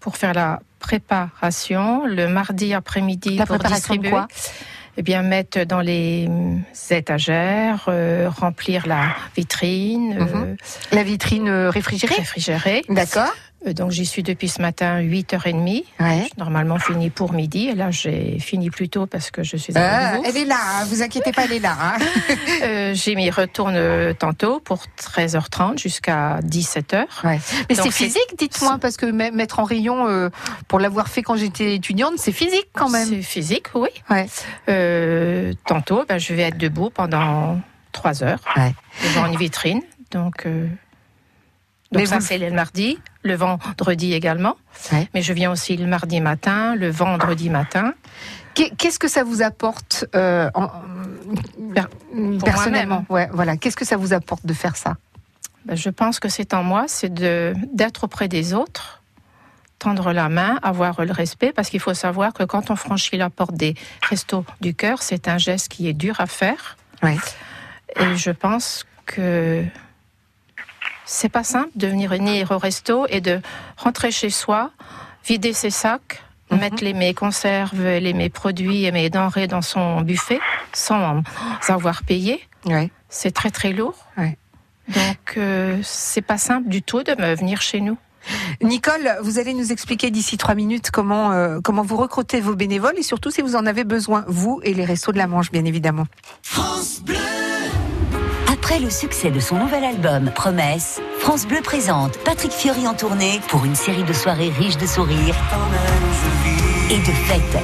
pour 0.00 0.16
faire 0.16 0.34
la 0.34 0.60
préparation. 0.78 2.06
Le 2.06 2.28
mardi 2.28 2.74
après-midi 2.74 3.36
La 3.36 3.46
pour 3.46 3.56
préparation 3.56 3.94
de 3.96 4.00
distribuer. 4.02 4.10
quoi? 4.10 4.28
Eh 4.96 5.02
bien, 5.02 5.22
mettre 5.22 5.64
dans 5.64 5.80
les 5.80 6.26
hum, 6.28 6.62
étagères, 6.90 7.84
euh, 7.88 8.28
remplir 8.28 8.86
la 8.86 9.08
vitrine, 9.36 10.16
euh, 10.18 10.24
Mhm. 10.24 10.56
La 10.92 11.02
vitrine 11.02 11.48
euh, 11.48 11.70
réfrigérée? 11.70 12.14
réfrigérer. 12.16 12.84
D'accord. 12.88 13.32
Euh, 13.66 13.72
donc, 13.72 13.90
j'y 13.90 14.04
suis 14.06 14.22
depuis 14.22 14.48
ce 14.48 14.60
matin 14.62 15.00
8h30. 15.00 15.84
Ouais. 16.00 16.28
Normalement 16.38 16.78
fini 16.78 17.10
pour 17.10 17.32
midi. 17.32 17.68
Et 17.68 17.74
là, 17.74 17.90
j'ai 17.90 18.38
fini 18.38 18.70
plus 18.70 18.88
tôt 18.88 19.06
parce 19.06 19.30
que 19.30 19.42
je 19.42 19.56
suis 19.56 19.76
à 19.76 20.12
nouveau. 20.16 20.24
elle 20.26 20.36
est 20.36 20.44
là, 20.44 20.56
hein, 20.60 20.84
vous 20.86 21.02
inquiétez 21.02 21.32
pas, 21.32 21.44
elle 21.44 21.52
est 21.52 21.58
là. 21.60 21.76
hein. 21.80 21.96
Euh, 22.62 22.94
j'ai 22.94 23.14
mis 23.14 23.30
retourne 23.30 23.74
euh, 23.76 24.14
tantôt 24.14 24.58
pour 24.60 24.84
13h30 24.98 25.78
jusqu'à 25.78 26.38
17h. 26.40 27.04
Ouais. 27.24 27.38
Mais 27.68 27.74
c'est 27.74 27.90
physique, 27.90 28.34
dites-moi, 28.38 28.78
parce 28.80 28.96
que 28.96 29.06
me- 29.06 29.30
mettre 29.32 29.58
en 29.60 29.64
rayon, 29.64 30.06
euh, 30.08 30.30
pour 30.68 30.78
l'avoir 30.78 31.08
fait 31.08 31.22
quand 31.22 31.36
j'étais 31.36 31.74
étudiante, 31.74 32.14
c'est 32.16 32.32
physique 32.32 32.68
quand 32.72 32.88
même. 32.88 33.08
C'est 33.08 33.22
physique, 33.22 33.66
oui. 33.74 33.88
Ouais. 34.08 34.26
Euh, 34.68 35.52
tantôt, 35.66 36.04
ben, 36.08 36.18
je 36.18 36.32
vais 36.34 36.42
être 36.42 36.58
debout 36.58 36.90
pendant 36.90 37.60
3 37.92 38.22
heures 38.22 38.40
devant 39.02 39.26
une 39.26 39.36
vitrine. 39.36 39.80
Donc, 40.10 40.46
euh, 40.46 40.66
Mais 41.92 41.98
donc 42.00 42.06
ça, 42.08 42.18
vous- 42.18 42.24
c'est 42.26 42.38
le 42.38 42.50
mardi, 42.50 42.98
le 43.24 43.34
vendredi 43.34 44.12
également. 44.14 44.56
Ouais. 44.92 45.08
Mais 45.14 45.22
je 45.22 45.32
viens 45.32 45.50
aussi 45.50 45.76
le 45.76 45.86
mardi 45.86 46.20
matin, 46.20 46.74
le 46.76 46.90
vendredi 46.90 47.50
matin. 47.50 47.94
Qu'est- 48.54 48.70
Qu'est-ce 48.76 48.98
que 48.98 49.08
ça 49.08 49.24
vous 49.24 49.42
apporte 49.42 50.04
euh, 50.14 50.50
en- 50.54 50.68
Per- 51.74 52.38
personnellement 52.44 53.04
Ouais, 53.08 53.28
voilà. 53.32 53.56
Qu'est-ce 53.56 53.76
que 53.76 53.84
ça 53.86 53.96
vous 53.96 54.12
apporte 54.12 54.44
de 54.46 54.52
faire 54.52 54.76
ça 54.76 54.96
Ben, 55.64 55.74
je 55.76 55.88
pense 55.90 56.20
que 56.20 56.28
c'est 56.28 56.52
en 56.54 56.62
moi, 56.62 56.84
c'est 56.86 57.12
d'être 57.12 58.04
auprès 58.04 58.28
des 58.28 58.52
autres, 58.54 59.00
tendre 59.78 60.12
la 60.12 60.28
main, 60.28 60.58
avoir 60.62 61.04
le 61.04 61.12
respect, 61.12 61.52
parce 61.52 61.70
qu'il 61.70 61.80
faut 61.80 61.94
savoir 61.94 62.32
que 62.34 62.44
quand 62.44 62.70
on 62.70 62.76
franchit 62.76 63.16
la 63.16 63.30
porte 63.30 63.54
des 63.54 63.74
restos 64.08 64.44
du 64.60 64.74
cœur, 64.74 65.02
c'est 65.02 65.28
un 65.28 65.38
geste 65.38 65.68
qui 65.68 65.88
est 65.88 65.92
dur 65.94 66.20
à 66.20 66.26
faire. 66.26 66.76
Ouais. 67.02 67.16
Et 67.98 68.16
je 68.16 68.30
pense 68.30 68.84
que 69.06 69.64
c'est 71.04 71.28
pas 71.28 71.44
simple 71.44 71.70
de 71.76 71.86
venir 71.86 72.10
venir 72.10 72.50
au 72.50 72.58
resto 72.58 73.06
et 73.08 73.20
de 73.20 73.40
rentrer 73.76 74.10
chez 74.10 74.30
soi, 74.30 74.70
vider 75.26 75.52
ses 75.52 75.70
sacs, 75.70 76.22
Mhm. 76.50 76.58
mettre 76.60 76.84
les 76.84 76.92
mes 76.92 77.14
conserves, 77.14 77.80
les 77.82 78.12
mes 78.12 78.28
produits 78.28 78.84
et 78.84 78.92
mes 78.92 79.08
denrées 79.08 79.46
dans 79.46 79.62
son 79.62 80.02
buffet 80.02 80.40
sans 80.74 81.22
avoir 81.68 82.02
payé. 82.04 82.40
Ouais. 82.66 82.90
C'est 83.08 83.32
très 83.32 83.50
très 83.50 83.72
lourd. 83.72 83.94
Ouais. 84.18 84.36
Donc 84.88 85.34
euh, 85.38 85.78
c'est 85.82 86.20
pas 86.20 86.36
simple 86.36 86.68
du 86.68 86.82
tout 86.82 87.02
de 87.02 87.12
me 87.18 87.34
venir 87.34 87.62
chez 87.62 87.80
nous. 87.80 87.96
Nicole, 88.62 89.16
vous 89.22 89.38
allez 89.38 89.54
nous 89.54 89.72
expliquer 89.72 90.10
d'ici 90.10 90.36
trois 90.36 90.54
minutes 90.54 90.90
comment 90.90 91.32
euh, 91.32 91.60
comment 91.64 91.82
vous 91.82 91.96
recrutez 91.96 92.40
vos 92.40 92.54
bénévoles 92.54 92.98
et 92.98 93.02
surtout 93.02 93.30
si 93.30 93.40
vous 93.42 93.56
en 93.56 93.64
avez 93.66 93.84
besoin, 93.84 94.24
vous 94.28 94.60
et 94.64 94.74
les 94.74 94.84
restos 94.84 95.12
de 95.12 95.18
la 95.18 95.26
Manche, 95.26 95.50
bien 95.50 95.64
évidemment. 95.64 96.06
Après 98.64 98.80
le 98.80 98.88
succès 98.88 99.30
de 99.30 99.40
son 99.40 99.56
nouvel 99.56 99.84
album 99.84 100.30
Promesse, 100.34 100.98
France 101.20 101.46
Bleu 101.46 101.60
présente 101.62 102.16
Patrick 102.24 102.50
Fiori 102.50 102.88
en 102.88 102.94
tournée 102.94 103.38
pour 103.48 103.66
une 103.66 103.74
série 103.74 104.04
de 104.04 104.14
soirées 104.14 104.48
riches 104.48 104.78
de 104.78 104.86
sourires 104.86 105.34
et 106.90 106.96
de 106.96 107.12
fêtes. 107.12 107.62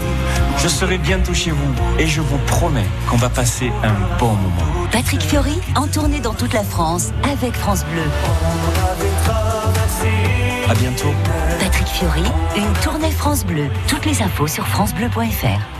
Je 0.59 0.69
serai 0.69 0.99
bientôt 0.99 1.33
chez 1.33 1.53
vous 1.53 1.75
et 1.99 2.07
je 2.07 2.21
vous 2.21 2.37
promets 2.47 2.85
qu'on 3.09 3.17
va 3.17 3.31
passer 3.31 3.73
un 3.83 3.95
bon 4.19 4.33
moment. 4.33 4.89
Patrick 4.93 5.23
Fiori 5.23 5.59
en 5.75 5.87
tournée 5.87 6.21
dans 6.21 6.35
toute 6.35 6.53
la 6.53 6.65
France 6.65 7.13
avec 7.33 7.55
France 7.55 7.87
Bleu. 7.87 8.03
À 10.69 10.75
bientôt. 10.75 11.15
Patrick 11.61 11.89
Fiori, 11.89 12.25
une 12.59 12.73
tournée 12.85 13.11
France 13.11 13.47
Bleu. 13.47 13.71
Toutes 13.89 14.05
les 14.05 14.21
infos 14.21 14.49
sur 14.49 14.69
francebleu.fr. 14.69 15.80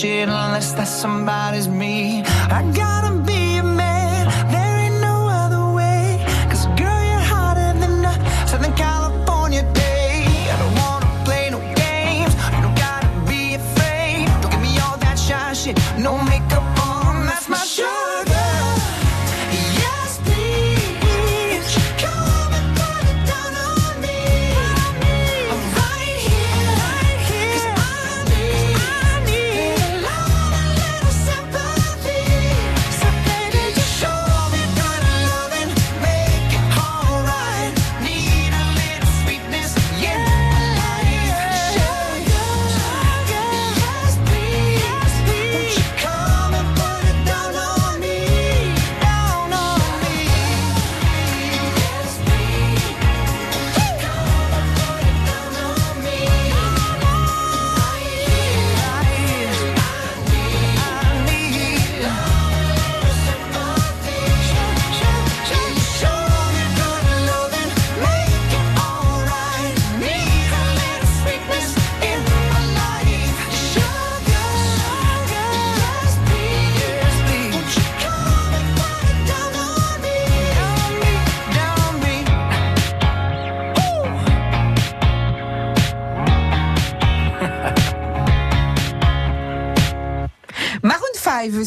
Nobody 0.00 0.02
touch 0.02 0.04
it 0.04 0.28
unless 0.28 0.72
that 0.72 0.88
somebody's 0.88 1.68
me. 1.68 2.22
I 2.50 2.62
gotta 2.74 3.09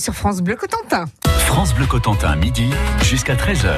sur 0.03 0.15
France 0.15 0.41
Bleu 0.41 0.57
Cotentin. 0.57 1.05
France 1.45 1.74
Bleu 1.74 1.86
Cotentin, 1.86 2.36
midi 2.36 2.69
jusqu'à 3.01 3.36
13h. 3.36 3.77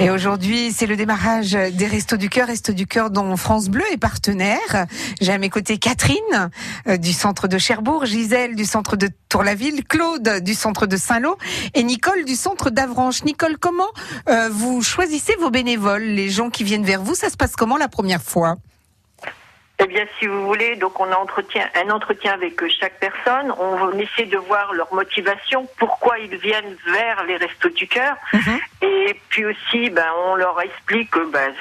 Et 0.00 0.10
aujourd'hui, 0.10 0.70
c'est 0.70 0.84
le 0.84 0.96
démarrage 0.96 1.52
des 1.52 1.86
Restos 1.86 2.18
du 2.18 2.28
Cœur, 2.28 2.48
Restos 2.48 2.74
du 2.74 2.86
Cœur 2.86 3.10
dont 3.10 3.34
France 3.38 3.70
Bleu 3.70 3.84
est 3.90 3.96
partenaire. 3.96 4.86
J'ai 5.22 5.32
à 5.32 5.38
mes 5.38 5.48
côtés 5.48 5.78
Catherine 5.78 6.50
euh, 6.88 6.98
du 6.98 7.14
centre 7.14 7.48
de 7.48 7.56
Cherbourg, 7.56 8.04
Gisèle 8.04 8.54
du 8.54 8.66
centre 8.66 8.96
de 8.96 9.08
Tour-la-Ville, 9.30 9.82
Claude 9.84 10.40
du 10.42 10.52
centre 10.52 10.86
de 10.86 10.98
Saint-Lô 10.98 11.38
et 11.72 11.82
Nicole 11.84 12.26
du 12.26 12.36
centre 12.36 12.68
d'Avranches. 12.68 13.24
Nicole, 13.24 13.56
comment 13.56 13.88
euh, 14.28 14.50
vous 14.52 14.82
choisissez 14.82 15.34
vos 15.40 15.48
bénévoles, 15.48 16.02
les 16.02 16.28
gens 16.28 16.50
qui 16.50 16.64
viennent 16.64 16.84
vers 16.84 17.02
vous 17.02 17.14
Ça 17.14 17.30
se 17.30 17.38
passe 17.38 17.56
comment 17.56 17.78
la 17.78 17.88
première 17.88 18.22
fois? 18.22 18.58
Eh 19.82 19.86
bien, 19.88 20.06
si 20.18 20.26
vous 20.26 20.46
voulez, 20.46 20.76
donc 20.76 21.00
on 21.00 21.10
a 21.10 21.16
entretien, 21.16 21.68
un 21.74 21.90
entretien 21.90 22.34
avec 22.34 22.62
euh, 22.62 22.68
chaque 22.68 23.00
personne. 23.00 23.52
On 23.58 23.98
essaie 23.98 24.26
de 24.26 24.36
voir 24.36 24.72
leur 24.74 24.92
motivation, 24.94 25.66
pourquoi 25.76 26.20
ils 26.20 26.36
viennent 26.36 26.76
vers 26.86 27.24
les 27.24 27.36
restos 27.36 27.70
du 27.70 27.88
cœur. 27.88 28.14
Mhm. 28.32 28.60
Et 28.82 29.20
puis 29.28 29.44
aussi, 29.44 29.90
ben, 29.90 30.06
on 30.26 30.36
leur 30.36 30.60
explique 30.60 31.16
euh, 31.16 31.28
ben, 31.32 31.52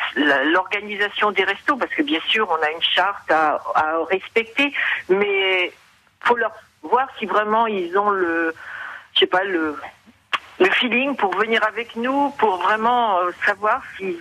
l'organisation 0.51 1.32
des 1.32 1.44
restos, 1.44 1.78
parce 1.78 1.92
que 1.94 2.04
bien 2.04 2.20
sûr, 2.28 2.48
on 2.50 2.63
a 2.63 2.70
une 2.70 2.84
charte 2.84 3.32
à, 3.32 3.60
à 3.74 4.04
respecter, 4.08 4.72
mais 5.10 5.72
faut 6.20 6.36
leur 6.36 6.54
voir 6.84 7.08
si 7.18 7.25
vraiment 7.25 7.66
ils 7.66 7.98
ont 7.98 8.12
le, 8.12 8.54
je 9.13 9.22
sais 9.22 9.25
pas, 9.25 9.44
le, 9.44 9.75
le 10.60 10.70
feeling 10.70 11.16
pour 11.16 11.36
venir 11.36 11.63
avec 11.63 11.96
nous, 11.96 12.30
pour 12.38 12.58
vraiment 12.58 13.18
euh, 13.20 13.32
savoir 13.46 13.82
si 13.98 14.16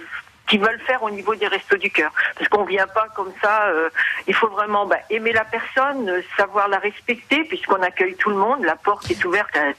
qu'ils 0.51 0.61
veulent 0.61 0.81
faire 0.81 1.03
au 1.03 1.11
niveau 1.11 1.35
des 1.37 1.47
restos 1.47 1.77
du 1.77 1.91
cœur. 1.91 2.11
Parce 2.37 2.49
qu'on 2.49 2.65
vient 2.65 2.89
pas 2.89 3.07
comme 3.15 3.33
ça. 3.41 3.63
euh, 3.69 3.89
il 4.27 4.35
faut 4.35 4.49
vraiment 4.49 4.85
bah, 4.85 4.97
aimer 5.09 5.33
la 5.33 5.45
personne, 5.45 6.09
euh, 6.11 6.21
savoir 6.37 6.69
la 6.69 6.79
respecter, 6.79 7.45
puisqu'on 7.45 7.81
accueille 7.83 8.17
tout 8.17 8.31
le 8.31 8.37
monde. 8.37 8.65
La 8.65 8.77
porte 8.77 9.09
est 9.11 9.25
ouverte 9.25 9.57
à 9.57 9.73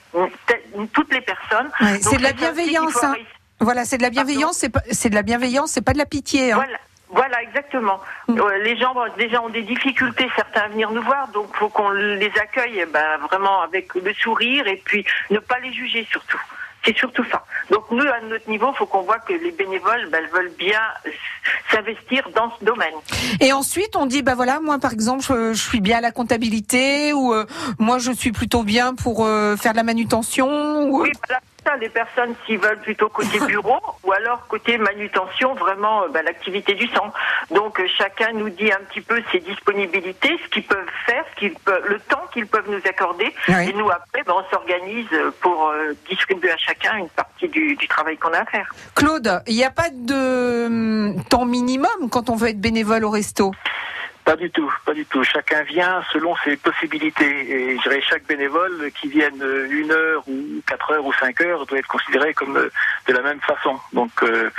toutes 0.94 1.14
les 1.14 1.22
personnes. 1.22 1.70
Ouais, 1.82 2.00
C'est 2.02 2.18
de 2.18 2.24
la 2.24 2.34
bienveillance. 2.34 3.04
hein. 3.04 3.16
Voilà, 3.60 3.86
c'est 3.86 3.98
de 3.98 4.02
la 4.04 4.10
bienveillance, 4.10 4.58
c'est 4.58 4.70
pas, 4.70 4.82
c'est 4.92 5.10
de 5.12 5.16
la 5.16 5.22
bienveillance, 5.22 5.72
c'est 5.72 5.86
pas 5.86 5.94
de 5.94 6.00
la 6.00 6.06
pitié. 6.08 6.52
hein. 6.54 6.56
Voilà. 6.56 6.78
Voilà, 7.14 7.42
exactement. 7.44 8.00
Mm. 8.30 8.40
Euh, 8.40 8.58
les 8.64 8.78
gens 8.78 8.94
bon, 8.94 9.04
déjà 9.18 9.42
ont 9.42 9.50
des 9.50 9.64
difficultés, 9.64 10.30
certains 10.36 10.62
à 10.62 10.68
venir 10.70 10.90
nous 10.92 11.02
voir, 11.04 11.28
donc 11.28 11.54
faut 11.58 11.68
qu'on 11.68 11.90
les 11.92 12.32
accueille 12.42 12.86
ben, 12.92 13.18
vraiment 13.30 13.62
avec 13.62 13.94
le 13.96 14.14
sourire 14.14 14.66
et 14.68 14.82
puis 14.86 15.06
ne 15.30 15.40
pas 15.40 15.60
les 15.60 15.74
juger 15.74 16.08
surtout. 16.10 16.40
C'est 16.84 16.98
surtout 16.98 17.24
ça. 17.32 17.46
Donc 17.70 17.84
nous, 17.92 18.02
à 18.02 18.22
notre 18.22 18.50
niveau, 18.50 18.74
faut 18.74 18.88
qu'on 18.88 19.04
voit 19.04 19.20
que 19.20 19.34
les 19.34 19.52
bénévoles 19.52 20.10
ben, 20.12 20.26
veulent 20.34 20.54
bien 20.58 20.82
s'investir 21.72 22.28
dans 22.36 22.52
ce 22.60 22.66
domaine. 22.66 22.94
Et 23.40 23.54
ensuite, 23.54 23.96
on 23.96 24.06
dit, 24.08 24.24
bah 24.24 24.36
voilà, 24.36 24.60
moi 24.60 24.80
par 24.80 24.92
exemple, 24.92 25.24
je, 25.24 25.54
je 25.54 25.62
suis 25.62 25.80
bien 25.80 26.00
à 26.00 26.02
la 26.02 26.12
comptabilité, 26.12 27.14
ou 27.14 27.34
euh, 27.34 27.46
moi 27.78 28.00
je 28.00 28.12
suis 28.12 28.32
plutôt 28.32 28.64
bien 28.64 28.96
pour 28.96 29.26
euh, 29.26 29.56
faire 29.58 29.74
de 29.74 29.78
la 29.78 29.84
manutention. 29.84 30.84
Ou... 30.90 31.04
Oui, 31.04 31.12
voilà. 31.28 31.42
Ça, 31.66 31.78
les 31.78 31.90
personnes 31.90 32.34
s'ils 32.46 32.58
veulent 32.58 32.80
plutôt 32.80 33.10
côté 33.10 33.40
bureau 33.48 33.80
ou 34.04 34.12
alors 34.12 34.48
côté 34.48 34.78
manutention, 34.78 35.54
vraiment 35.56 36.04
euh, 36.04 36.08
ben, 36.08 36.24
l'activité 36.26 36.74
du 36.74 36.88
sang. 36.88 37.14
Donc 37.52 37.80
euh, 37.80 37.88
chacun 37.98 38.32
nous 38.34 38.50
dit 38.50 38.72
un 38.72 38.84
petit 38.90 39.02
peu 39.02 39.22
ses 39.32 39.40
disponibilités, 39.40 40.40
ce 40.44 40.50
qu'ils 40.50 40.64
peuvent 40.64 40.90
faire, 41.06 41.24
ce 41.32 41.40
qu'ils 41.40 41.54
peuvent, 41.54 41.86
le 41.88 42.00
temps 42.00 42.24
qu'ils 42.34 42.48
peuvent 42.48 42.70
nous 42.70 42.82
accorder. 42.90 43.34
Oui. 43.48 43.70
Et 43.70 43.74
nous 43.74 43.90
après, 43.90 44.24
ben, 44.26 44.34
on 44.36 44.50
s'organise 44.50 45.10
pour 45.42 45.70
euh, 45.70 45.94
distribuer 46.10 46.52
à 46.52 46.58
chacun 46.58 46.98
une 46.98 47.10
partie 47.10 47.48
du, 47.48 47.76
du 47.76 47.88
travail 47.88 48.18
qu'on 48.18 48.34
a 48.34 48.40
à 48.40 48.46
faire. 48.46 48.70
Claude, 48.96 49.42
il 49.48 49.56
n'y 49.56 49.64
a 49.64 49.72
pas 49.72 49.90
de 49.92 50.66
hum, 50.66 51.24
temps 51.30 51.46
minimum 51.46 52.10
quand 52.12 52.30
on 52.30 52.36
veut 52.36 52.50
être 52.50 52.62
bénévole 52.62 53.06
au 53.06 53.10
resto? 53.10 53.52
Pas 54.24 54.36
du 54.36 54.52
tout, 54.52 54.72
pas 54.86 54.94
du 54.94 55.06
tout. 55.06 55.24
Chacun 55.24 55.64
vient 55.64 56.04
selon 56.14 56.36
ses 56.44 56.56
possibilités. 56.56 57.52
Et 57.52 57.78
je 57.78 57.82
dirais 57.82 58.02
chaque 58.08 58.26
bénévole 58.28 58.92
qui 59.00 59.08
vienne 59.08 59.44
une 59.70 59.92
heure 59.92 60.24
ou 60.28 60.62
quatre 60.68 60.92
heures 60.92 61.06
ou 61.06 61.12
cinq 61.14 61.42
heures 61.42 61.66
doit 61.66 61.80
être 61.80 61.88
considéré 61.88 62.34
comme 62.34 62.56
euh, 62.56 62.70
de 63.08 63.14
la 63.14 63.22
même 63.22 63.40
façon. 63.42 63.80
Donc 63.94 64.12
euh, 64.22 64.50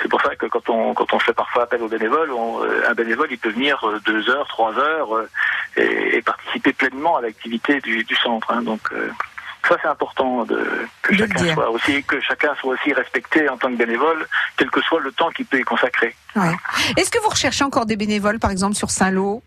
c'est 0.00 0.08
pour 0.08 0.20
ça 0.22 0.34
que 0.34 0.46
quand 0.46 0.68
on 0.68 0.92
quand 0.94 1.12
on 1.14 1.18
fait 1.20 1.32
parfois 1.32 1.62
appel 1.62 1.82
aux 1.82 1.88
bénévoles, 1.88 2.32
on, 2.32 2.64
euh, 2.64 2.82
un 2.88 2.94
bénévole 2.94 3.28
il 3.30 3.38
peut 3.38 3.50
venir 3.50 3.80
deux 4.04 4.28
heures, 4.28 4.48
trois 4.48 4.76
heures 4.78 5.26
et, 5.76 6.20
participer 6.22 6.72
pleinement 6.72 7.16
à 7.16 7.22
l'activité 7.22 7.80
du, 7.80 8.04
du 8.04 8.14
centre. 8.16 8.50
hein. 8.52 8.62
Donc 8.62 8.92
ça 9.68 9.76
c'est 9.82 9.88
important 9.88 10.44
de, 10.44 10.66
que 11.02 11.12
De 11.14 11.18
chacun 11.18 11.54
soit 11.54 11.70
aussi 11.70 12.02
que 12.04 12.20
chacun 12.20 12.54
soit 12.60 12.74
aussi 12.74 12.92
respecté 12.92 13.48
en 13.48 13.56
tant 13.56 13.70
que 13.70 13.76
bénévole, 13.76 14.26
quel 14.56 14.70
que 14.70 14.80
soit 14.82 15.00
le 15.00 15.12
temps 15.12 15.30
qu'il 15.30 15.46
peut 15.46 15.58
y 15.58 15.64
consacrer. 15.64 16.14
Ouais. 16.36 16.54
Est-ce 16.96 17.10
que 17.10 17.18
vous 17.20 17.28
recherchez 17.30 17.64
encore 17.64 17.86
des 17.86 17.96
bénévoles, 17.96 18.38
par 18.38 18.50
exemple, 18.50 18.74
sur 18.74 18.90
Saint-Lô? 18.90 19.42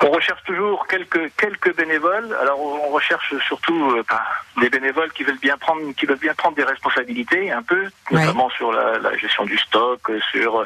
On 0.00 0.10
recherche 0.10 0.42
toujours 0.44 0.86
quelques 0.86 1.30
quelques 1.36 1.76
bénévoles. 1.76 2.34
Alors 2.40 2.58
on 2.58 2.88
recherche 2.88 3.34
surtout 3.46 3.90
euh, 3.90 4.02
bah, 4.08 4.24
des 4.60 4.70
bénévoles 4.70 5.12
qui 5.12 5.24
veulent 5.24 5.38
bien 5.38 5.58
prendre 5.58 5.92
qui 5.94 6.06
veulent 6.06 6.18
bien 6.18 6.34
prendre 6.34 6.56
des 6.56 6.64
responsabilités 6.64 7.52
un 7.52 7.62
peu, 7.62 7.82
Ouais. 8.10 8.20
notamment 8.24 8.48
sur 8.50 8.72
la, 8.72 8.98
la 8.98 9.16
gestion 9.18 9.44
du 9.44 9.58
stock, 9.58 10.00
euh, 10.08 10.18
sur 10.32 10.64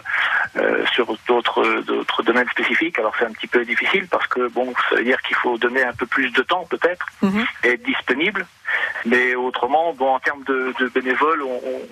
euh, 0.57 0.85
sur 0.95 1.07
d'autres 1.27 1.81
d'autres 1.83 2.23
domaines 2.23 2.49
spécifiques. 2.51 2.99
Alors 2.99 3.13
c'est 3.19 3.27
un 3.27 3.33
petit 3.33 3.49
peu 3.49 3.65
difficile 3.65 4.07
parce 4.09 4.27
que 4.29 4.47
bon, 4.49 4.73
ça 4.89 4.97
veut 4.97 5.05
dire 5.05 5.21
qu'il 5.23 5.37
faut 5.37 5.59
donner 5.59 5.83
un 5.83 5.93
peu 5.95 6.07
plus 6.07 6.31
de 6.31 6.43
temps 6.43 6.65
peut-être 6.71 7.07
Mhm. 7.23 7.45
et 7.65 7.69
être 7.73 7.83
disponible. 7.83 8.47
Mais 9.05 9.35
autrement, 9.35 9.92
bon, 9.94 10.14
en 10.14 10.20
termes 10.20 10.44
de, 10.44 10.72
de 10.78 10.88
bénévoles, 10.88 11.42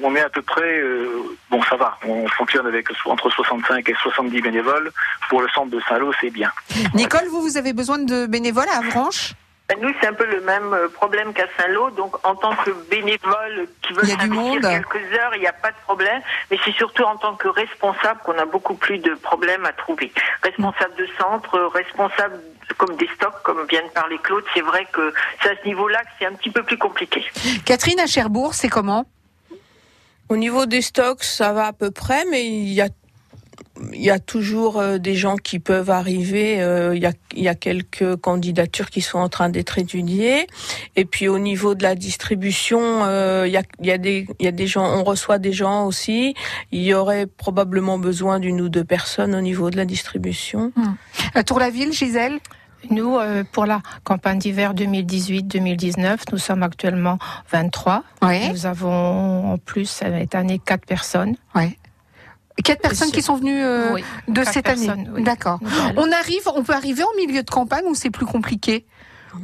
on, 0.03 0.15
est 0.17 0.21
à 0.21 0.29
peu 0.29 0.43
près, 0.43 0.81
euh, 0.81 1.09
bon, 1.51 1.63
ça 1.63 1.77
va. 1.77 1.99
On 2.07 2.27
fonctionne 2.29 2.67
avec 2.67 2.89
entre 3.05 3.31
65 3.31 3.89
et 3.89 3.95
70 4.03 4.41
bénévoles. 4.41 4.91
Pour 5.29 5.43
le 5.43 5.49
centre 5.49 5.71
de 5.71 5.81
Saint-Lô, 5.89 6.13
c'est 6.21 6.31
bien. 6.31 6.51
Nicole, 6.95 7.27
vous, 7.31 7.43
vous 7.43 7.57
avez 7.57 7.73
besoin 7.73 7.99
de 7.99 8.27
bénévoles 8.27 8.69
à 8.69 8.79
Avranches? 8.79 9.35
Ben, 9.69 9.79
Nous, 9.81 9.95
c'est 10.01 10.09
un 10.09 10.13
peu 10.13 10.27
le 10.27 10.41
même 10.41 10.73
euh, 10.73 10.89
problème 10.89 11.33
qu'à 11.33 11.47
Saint-Lô. 11.57 11.91
Donc, 11.91 12.15
en 12.27 12.35
tant 12.35 12.55
que 12.57 12.71
bénévole 12.91 13.69
qui 13.83 13.93
veut 13.93 14.03
Il 14.03 14.09
y 14.09 14.13
a 14.13 14.17
du 14.17 14.29
monde. 14.29 14.63
quelques 14.63 15.13
heures, 15.15 15.33
il 15.37 15.41
n'y 15.41 15.47
a 15.47 15.53
pas 15.53 15.71
de 15.71 15.77
problème. 15.85 16.21
Mais 16.51 16.59
c'est 16.65 16.73
surtout 16.75 17.05
en 17.05 17.17
tant 17.17 17.37
que 17.37 17.47
responsable 17.49 18.21
qu'on 18.25 18.37
a 18.39 18.47
beaucoup 18.47 18.75
plus 18.75 18.99
de 18.99 19.15
problèmes 19.15 19.65
à 19.65 19.73
trouver. 19.73 20.13
Responsable 20.43 20.95
de 20.97 21.07
centre, 21.19 21.59
responsable 21.73 22.41
comme 22.75 22.97
des 22.97 23.09
stocks, 23.17 23.43
comme 23.43 23.67
vient 23.69 23.83
de 23.83 23.91
parler 23.91 24.19
Claude, 24.23 24.45
c'est 24.55 24.61
vrai 24.61 24.87
que 24.93 25.13
c'est 25.43 25.51
à 25.51 25.55
ce 25.63 25.67
niveau-là 25.67 26.03
que 26.03 26.11
c'est 26.19 26.27
un 26.27 26.35
petit 26.35 26.51
peu 26.51 26.63
plus 26.63 26.79
compliqué. 26.79 27.25
Catherine, 27.65 28.01
à 28.01 28.07
Cherbourg, 28.07 28.55
c'est 28.55 28.69
comment? 28.69 29.05
Au 30.29 30.37
niveau 30.37 30.67
des 30.67 30.83
stocks, 30.83 31.25
ça 31.25 31.53
va 31.53 31.67
à 31.67 31.73
peu 31.73 31.91
près, 31.91 32.25
mais 32.31 32.47
il 32.47 32.73
y 32.73 32.81
a 32.81 32.89
il 33.93 34.03
y 34.03 34.11
a 34.11 34.19
toujours 34.19 34.79
euh, 34.79 34.99
des 34.99 35.15
gens 35.15 35.37
qui 35.37 35.59
peuvent 35.59 35.91
arriver. 35.91 36.61
euh, 36.61 36.95
il, 36.95 37.03
y 37.03 37.07
a, 37.07 37.13
il 37.35 37.43
y 37.43 37.49
a 37.49 37.55
quelques 37.55 38.17
candidatures 38.17 38.91
qui 38.91 39.01
sont 39.01 39.19
en 39.19 39.29
train 39.29 39.49
d'être 39.49 39.79
étudiées. 39.79 40.47
Et 40.97 41.05
puis 41.05 41.29
au 41.29 41.39
niveau 41.39 41.75
de 41.75 41.83
la 41.83 41.95
distribution, 41.95 42.81
euh, 43.05 43.45
il, 43.47 43.53
y 43.53 43.57
a, 43.57 43.63
il, 43.81 43.87
y 43.87 43.91
a 43.93 43.99
des, 43.99 44.27
il 44.39 44.45
y 44.45 44.49
a 44.49 44.53
des 44.53 44.67
gens, 44.67 44.85
on 44.85 45.05
reçoit 45.05 45.39
des 45.39 45.53
gens 45.53 45.87
aussi. 45.87 46.35
Il 46.73 46.83
y 46.83 46.95
aurait 46.95 47.27
probablement 47.27 47.99
besoin 47.99 48.39
d'une 48.39 48.61
ou 48.61 48.69
deux 48.69 48.85
personnes 48.85 49.35
au 49.35 49.41
niveau 49.41 49.71
de 49.71 49.77
la 49.77 49.85
distribution. 49.85 50.73
À 51.35 51.43
Tour-la-Ville, 51.43 51.93
Gisèle? 51.93 52.39
Nous, 52.89 53.19
euh, 53.19 53.45
pour 53.53 53.67
la 53.67 53.83
campagne 54.05 54.39
d'hiver 54.39 54.75
2018-2019, 54.75 56.19
nous 56.33 56.39
sommes 56.39 56.63
actuellement 56.63 57.19
23. 57.53 58.03
Oui. 58.23 58.49
Nous 58.51 58.67
avons 58.67 59.53
en 59.53 59.59
plus 59.59 59.87
cette 59.87 60.35
année 60.35 60.59
quatre 60.59 60.87
personnes. 60.87 61.37
Ouais. 61.55 61.77
Quatre 62.65 62.83
personnes 62.83 63.11
qui 63.11 63.23
sont 63.23 63.37
venues 63.37 63.63
euh, 63.63 63.95
Oui, 63.95 64.05
de 64.29 64.45
cette 64.45 64.69
année. 64.69 64.91
oui. 65.15 65.23
D'accord. 65.23 65.61
On 65.97 66.11
arrive, 66.13 66.43
on 66.55 66.63
peut 66.63 66.75
arriver 66.75 67.03
en 67.03 67.17
milieu 67.17 67.43
de 67.43 67.51
campagne 67.51 67.85
ou 67.87 67.95
c'est 67.95 68.11
plus 68.11 68.27
compliqué? 68.27 68.85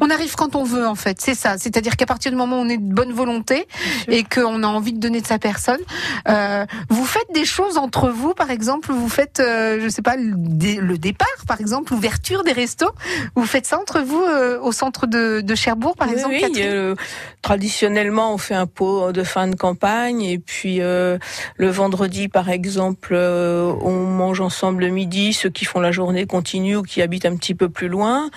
On 0.01 0.11
arrive 0.11 0.35
quand 0.35 0.55
on 0.57 0.65
veut 0.65 0.87
en 0.87 0.95
fait, 0.95 1.21
c'est 1.21 1.35
ça. 1.35 1.59
C'est-à-dire 1.59 1.97
qu'à 1.97 2.07
partir 2.07 2.31
du 2.31 2.37
moment 2.37 2.59
où 2.59 2.65
on 2.65 2.69
est 2.69 2.77
de 2.79 2.95
bonne 2.95 3.13
volonté 3.13 3.67
et 4.09 4.25
qu'on 4.25 4.63
a 4.63 4.67
envie 4.67 4.93
de 4.93 4.99
donner 4.99 5.21
de 5.21 5.27
sa 5.27 5.39
personne, 5.39 5.81
euh, 6.29 6.65
vous 6.89 7.05
faites 7.05 7.27
des 7.35 7.45
choses 7.45 7.79
entre 7.79 8.09
vous, 8.09 8.35
par 8.35 8.51
exemple, 8.51 8.93
vous 8.93 9.09
faites, 9.09 9.41
euh, 9.41 9.79
je 9.83 9.89
sais 9.89 10.03
pas, 10.03 10.17
le, 10.17 10.33
dé- 10.37 10.77
le 10.81 10.99
départ, 10.99 11.27
par 11.47 11.61
exemple, 11.61 11.93
l'ouverture 11.93 12.45
des 12.45 12.53
restos. 12.53 12.91
Vous 13.35 13.47
faites 13.47 13.67
ça 13.67 13.79
entre 13.79 14.01
vous 14.01 14.23
euh, 14.23 14.59
au 14.61 14.73
centre 14.73 15.07
de, 15.07 15.41
de 15.41 15.55
Cherbourg, 15.55 15.97
par 15.97 16.09
Oui, 16.09 16.15
exemple. 16.15 16.35
oui, 16.41 16.53
euh, 16.59 16.95
traditionnellement, 17.43 18.35
on 18.35 18.39
fait 18.39 18.55
un 18.55 18.67
pot 18.67 19.13
de 19.13 19.23
fin 19.23 19.47
de 19.49 19.55
campagne 19.57 20.23
et 20.23 20.39
puis 20.39 20.79
le 20.79 21.19
vendredi, 21.59 22.29
par 22.29 22.49
exemple, 22.51 23.15
on 23.15 24.05
mange 24.07 24.41
ensemble 24.41 24.83
le 24.85 24.91
midi. 24.91 25.33
Ceux 25.33 25.51
qui 25.51 25.65
font 25.65 25.81
la 25.81 25.93
journée 25.93 26.27
continue 26.27 26.77
ou 26.77 26.83
qui 26.83 27.03
habitent 27.03 27.27
un 27.27 27.37
petit 27.37 27.55
peu 27.55 27.69
plus 27.69 27.89
loin. 27.89 28.31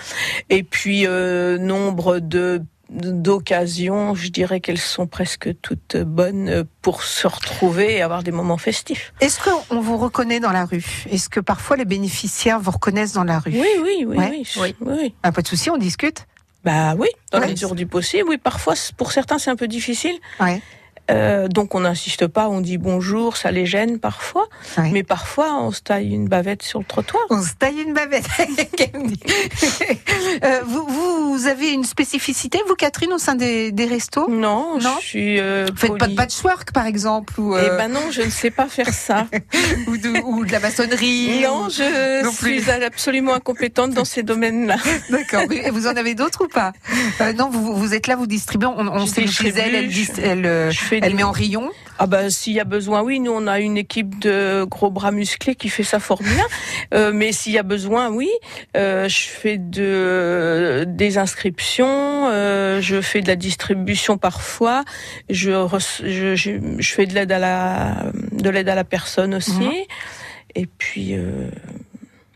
Et 0.50 0.64
puis 0.64 1.06
euh, 1.08 1.38
nombre 1.58 2.19
de 2.19 2.62
d'occasions, 3.23 4.15
je 4.15 4.30
dirais 4.30 4.60
qu'elles 4.62 4.80
sont 4.80 5.06
presque 5.06 5.49
toutes 5.62 5.95
bonnes 5.97 6.63
pour 6.82 7.04
se 7.04 7.28
retrouver 7.28 7.97
et 7.97 8.02
avoir 8.02 8.23
des 8.23 8.32
moments 8.32 8.58
festifs. 8.58 9.13
Est-ce 9.21 9.39
qu'on 9.43 9.80
vous 9.80 9.97
reconnaît 9.97 10.39
dans 10.39 10.52
la 10.52 10.65
rue? 10.65 11.06
Est-ce 11.12 11.30
que 11.30 11.39
parfois 11.39 11.78
les 11.78 11.86
bénéficiaires 11.86 12.60
vous 12.60 12.71
reconnaissent 12.71 13.13
dans 13.13 13.23
la 13.23 13.38
rue? 13.38 13.52
Oui, 13.52 13.67
oui, 13.84 14.06
oui, 14.08 14.17
Ouais. 14.17 14.30
oui, 14.32 14.47
Oui. 14.58 14.75
oui. 14.82 15.13
Ah, 15.21 15.32
Pas 15.32 15.43
de 15.43 15.47
souci, 15.47 15.69
on 15.69 15.78
discute? 15.78 16.25
Bah 16.63 16.95
oui, 16.97 17.08
dans 17.32 17.38
Ouais. 17.39 17.45
la 17.45 17.52
mesure 17.52 17.75
du 17.75 17.86
possible. 17.86 18.28
Oui, 18.28 18.38
parfois, 18.38 18.73
pour 18.97 19.12
certains, 19.12 19.38
c'est 19.38 19.52
un 19.52 19.56
peu 19.56 19.67
difficile. 19.67 20.15
Ouais. 20.39 20.60
Euh, 21.10 21.48
donc 21.48 21.76
on 21.76 21.82
n'insiste 21.82 22.28
pas, 22.28 22.48
on 22.50 22.62
dit 22.62 22.78
bonjour, 22.78 23.38
ça 23.38 23.52
les 23.52 23.65
gêne 23.65 24.00
parfois, 24.00 24.48
mais 24.91 25.04
parfois 25.04 25.56
on 25.62 25.72
se 25.72 25.82
taille 25.82 26.10
une 26.13 26.28
bavette 26.28 26.62
sur 26.63 26.80
le 26.80 26.86
trottoir. 26.86 27.24
On 27.30 27.41
se 27.41 27.54
taille 27.58 27.82
une 27.82 27.93
bavette. 27.93 28.26
Euh, 30.43 30.62
vous, 30.65 30.86
vous 31.38 31.48
avez 31.48 31.72
une 31.72 31.84
spécificité, 31.84 32.60
vous, 32.67 32.76
Catherine, 32.76 33.12
au 33.13 33.17
sein 33.17 33.36
des, 33.36 33.72
des 33.72 33.86
restos? 33.86 34.30
Non, 34.30 34.78
Non? 34.80 34.95
je 35.00 35.06
suis. 35.06 35.39
Euh, 35.39 35.65
Vous 35.72 35.78
faites 35.78 35.98
pas 35.98 36.08
de 36.08 36.15
patchwork, 36.15 36.72
par 36.72 36.86
exemple, 36.86 37.39
ou, 37.39 37.58
Eh 37.58 37.62
euh, 37.62 37.78
ben 37.78 37.88
non, 37.89 38.12
je 38.12 38.22
ne 38.22 38.30
sais 38.30 38.52
pas 38.52 38.67
faire 38.67 38.93
ça. 38.93 39.28
ou, 39.88 39.98
de, 39.98 40.24
ou 40.26 40.45
de 40.45 40.52
la 40.52 40.60
maçonnerie 40.60 41.41
non, 41.43 41.65
ou- 41.65 41.69
je 41.69 42.24
non 42.24 42.32
plus. 42.34 42.62
suis 42.62 42.72
absolument 42.72 43.34
incompétente 43.34 43.91
dans 43.91 44.06
ces 44.06 44.24
domaines-là. 44.24 44.78
D'accord. 45.10 45.43
Mais 45.50 45.69
vous 45.72 45.88
en 45.88 45.95
avez 45.95 46.15
d'autres 46.15 46.45
ou 46.45 46.48
pas? 46.48 46.74
Non, 47.38 47.50
vous, 47.50 47.76
vous 47.76 47.93
êtes 47.93 48.08
là, 48.08 48.15
vous 48.15 48.28
distribuez. 48.28 48.67
On, 48.67 48.88
on 48.88 49.06
sait 49.06 49.26
Gisèle, 49.28 49.76
elle, 49.76 49.91
elle, 50.24 50.45
euh, 50.45 50.72
Je 50.72 50.80
fais 50.80 50.99
elle 51.02 51.12
des- 51.12 51.18
met 51.18 51.24
en 51.24 51.32
rayon. 51.32 51.70
Ah 51.98 52.08
ben 52.08 52.30
s'il 52.30 52.54
y 52.54 52.60
a 52.60 52.64
besoin, 52.64 53.02
oui, 53.02 53.20
nous 53.20 53.32
on 53.32 53.46
a 53.48 53.60
une 53.60 53.78
équipe 53.78 54.20
de 54.20 54.64
gros 54.64 54.90
bras 54.90 55.12
musclés 55.12 55.56
qui 55.56 55.70
fait 55.70 55.84
ça 55.84 56.00
fort 56.00 56.22
bien. 56.22 56.46
Euh, 56.94 57.12
mais 57.14 57.32
s'il 57.32 57.52
y 57.54 57.58
a 57.60 57.64
besoin, 57.64 58.10
oui, 58.10 58.30
euh, 58.76 59.08
je 59.08 59.28
fais 59.28 59.58
de 59.60 60.86
des 60.88 61.18
inscriptions, 61.20 62.28
euh, 62.32 62.82
je 62.82 63.00
fais 63.02 63.22
de 63.22 63.28
la 63.28 63.36
distribution 63.36 64.18
parfois, 64.18 64.84
je 65.30 65.52
reç- 65.52 66.02
je, 66.04 66.36
je, 66.36 66.52
je 66.80 66.92
fais 66.94 67.06
de 67.06 67.14
l'aide 67.14 67.32
à 67.32 67.38
la 67.40 68.12
de 68.32 68.50
l'aide 68.50 68.70
à 68.70 68.76
la 68.76 68.84
personne 68.84 69.36
aussi, 69.36 69.52
Mhm. 69.52 69.72
et 70.56 70.66
puis 70.66 71.14
euh, 71.14 71.50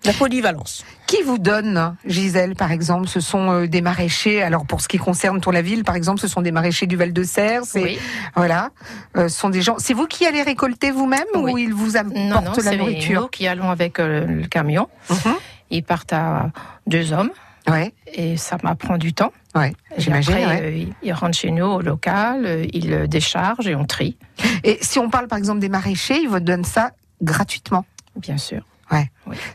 la 0.05 0.13
polyvalence. 0.13 0.83
Qui 1.07 1.21
vous 1.23 1.37
donne, 1.37 1.95
Gisèle, 2.05 2.55
par 2.55 2.71
exemple 2.71 3.07
Ce 3.07 3.19
sont 3.19 3.49
euh, 3.51 3.67
des 3.67 3.81
maraîchers? 3.81 4.41
Alors, 4.41 4.65
pour 4.65 4.81
ce 4.81 4.87
qui 4.87 4.97
concerne 4.97 5.41
pour 5.41 5.51
la 5.51 5.61
ville, 5.61 5.83
par 5.83 5.95
exemple, 5.95 6.19
ce 6.19 6.27
sont 6.27 6.41
des 6.41 6.51
maraîchers 6.51 6.87
du 6.87 6.95
Val 6.95 7.13
de 7.13 7.23
Serre. 7.23 7.61
C'est 7.65 7.83
Oui. 7.83 7.99
voilà. 8.35 8.69
Euh, 9.17 9.27
ce 9.27 9.39
sont 9.39 9.49
des 9.49 9.61
gens. 9.61 9.75
C'est 9.79 9.93
vous 9.93 10.07
qui 10.07 10.25
allez 10.25 10.41
récolter 10.41 10.91
vous-même 10.91 11.23
ou 11.35 11.57
ils 11.57 11.73
vous 11.73 11.95
apportent 11.97 12.15
Non, 12.15 12.41
non, 12.41 12.51
la 12.55 12.61
c'est 12.61 12.77
nourriture? 12.77 13.21
nous 13.21 13.27
qui 13.27 13.47
allons 13.47 13.69
avec 13.69 13.99
euh, 13.99 14.25
le 14.25 14.47
camion. 14.47 14.87
Mhm. 15.09 15.33
Ils 15.71 15.83
partent 15.83 16.13
à 16.13 16.51
deux 16.87 17.13
hommes 17.13 17.31
Ouais, 17.69 17.93
et 18.13 18.35
ça 18.35 18.57
m'apprend 18.61 18.97
du 18.97 19.13
temps. 19.13 19.31
ouais. 19.55 19.73
J'imagine. 19.97 20.33
ouais. 20.33 20.61
euh, 20.61 20.85
ils- 21.01 21.13
rentrent 21.13 21.37
chez 21.37 21.49
nous 21.49 21.63
au 21.65 21.81
local, 21.81 22.45
euh, 22.45 22.65
ils 22.73 22.89
le 22.89 23.07
déchargent 23.07 23.67
et 23.67 23.75
on 23.75 23.85
trie, 23.85 24.17
Et 24.65 24.79
si 24.81 24.99
on 24.99 25.09
parle 25.09 25.27
par 25.27 25.37
exemple 25.37 25.59
des 25.59 25.69
maraîchers, 25.69 26.19
ils 26.21 26.27
vous 26.27 26.41
donnent 26.41 26.65
ça 26.65 26.91
gratuitement? 27.21 27.85
bien 28.17 28.37
sûr. 28.37 28.63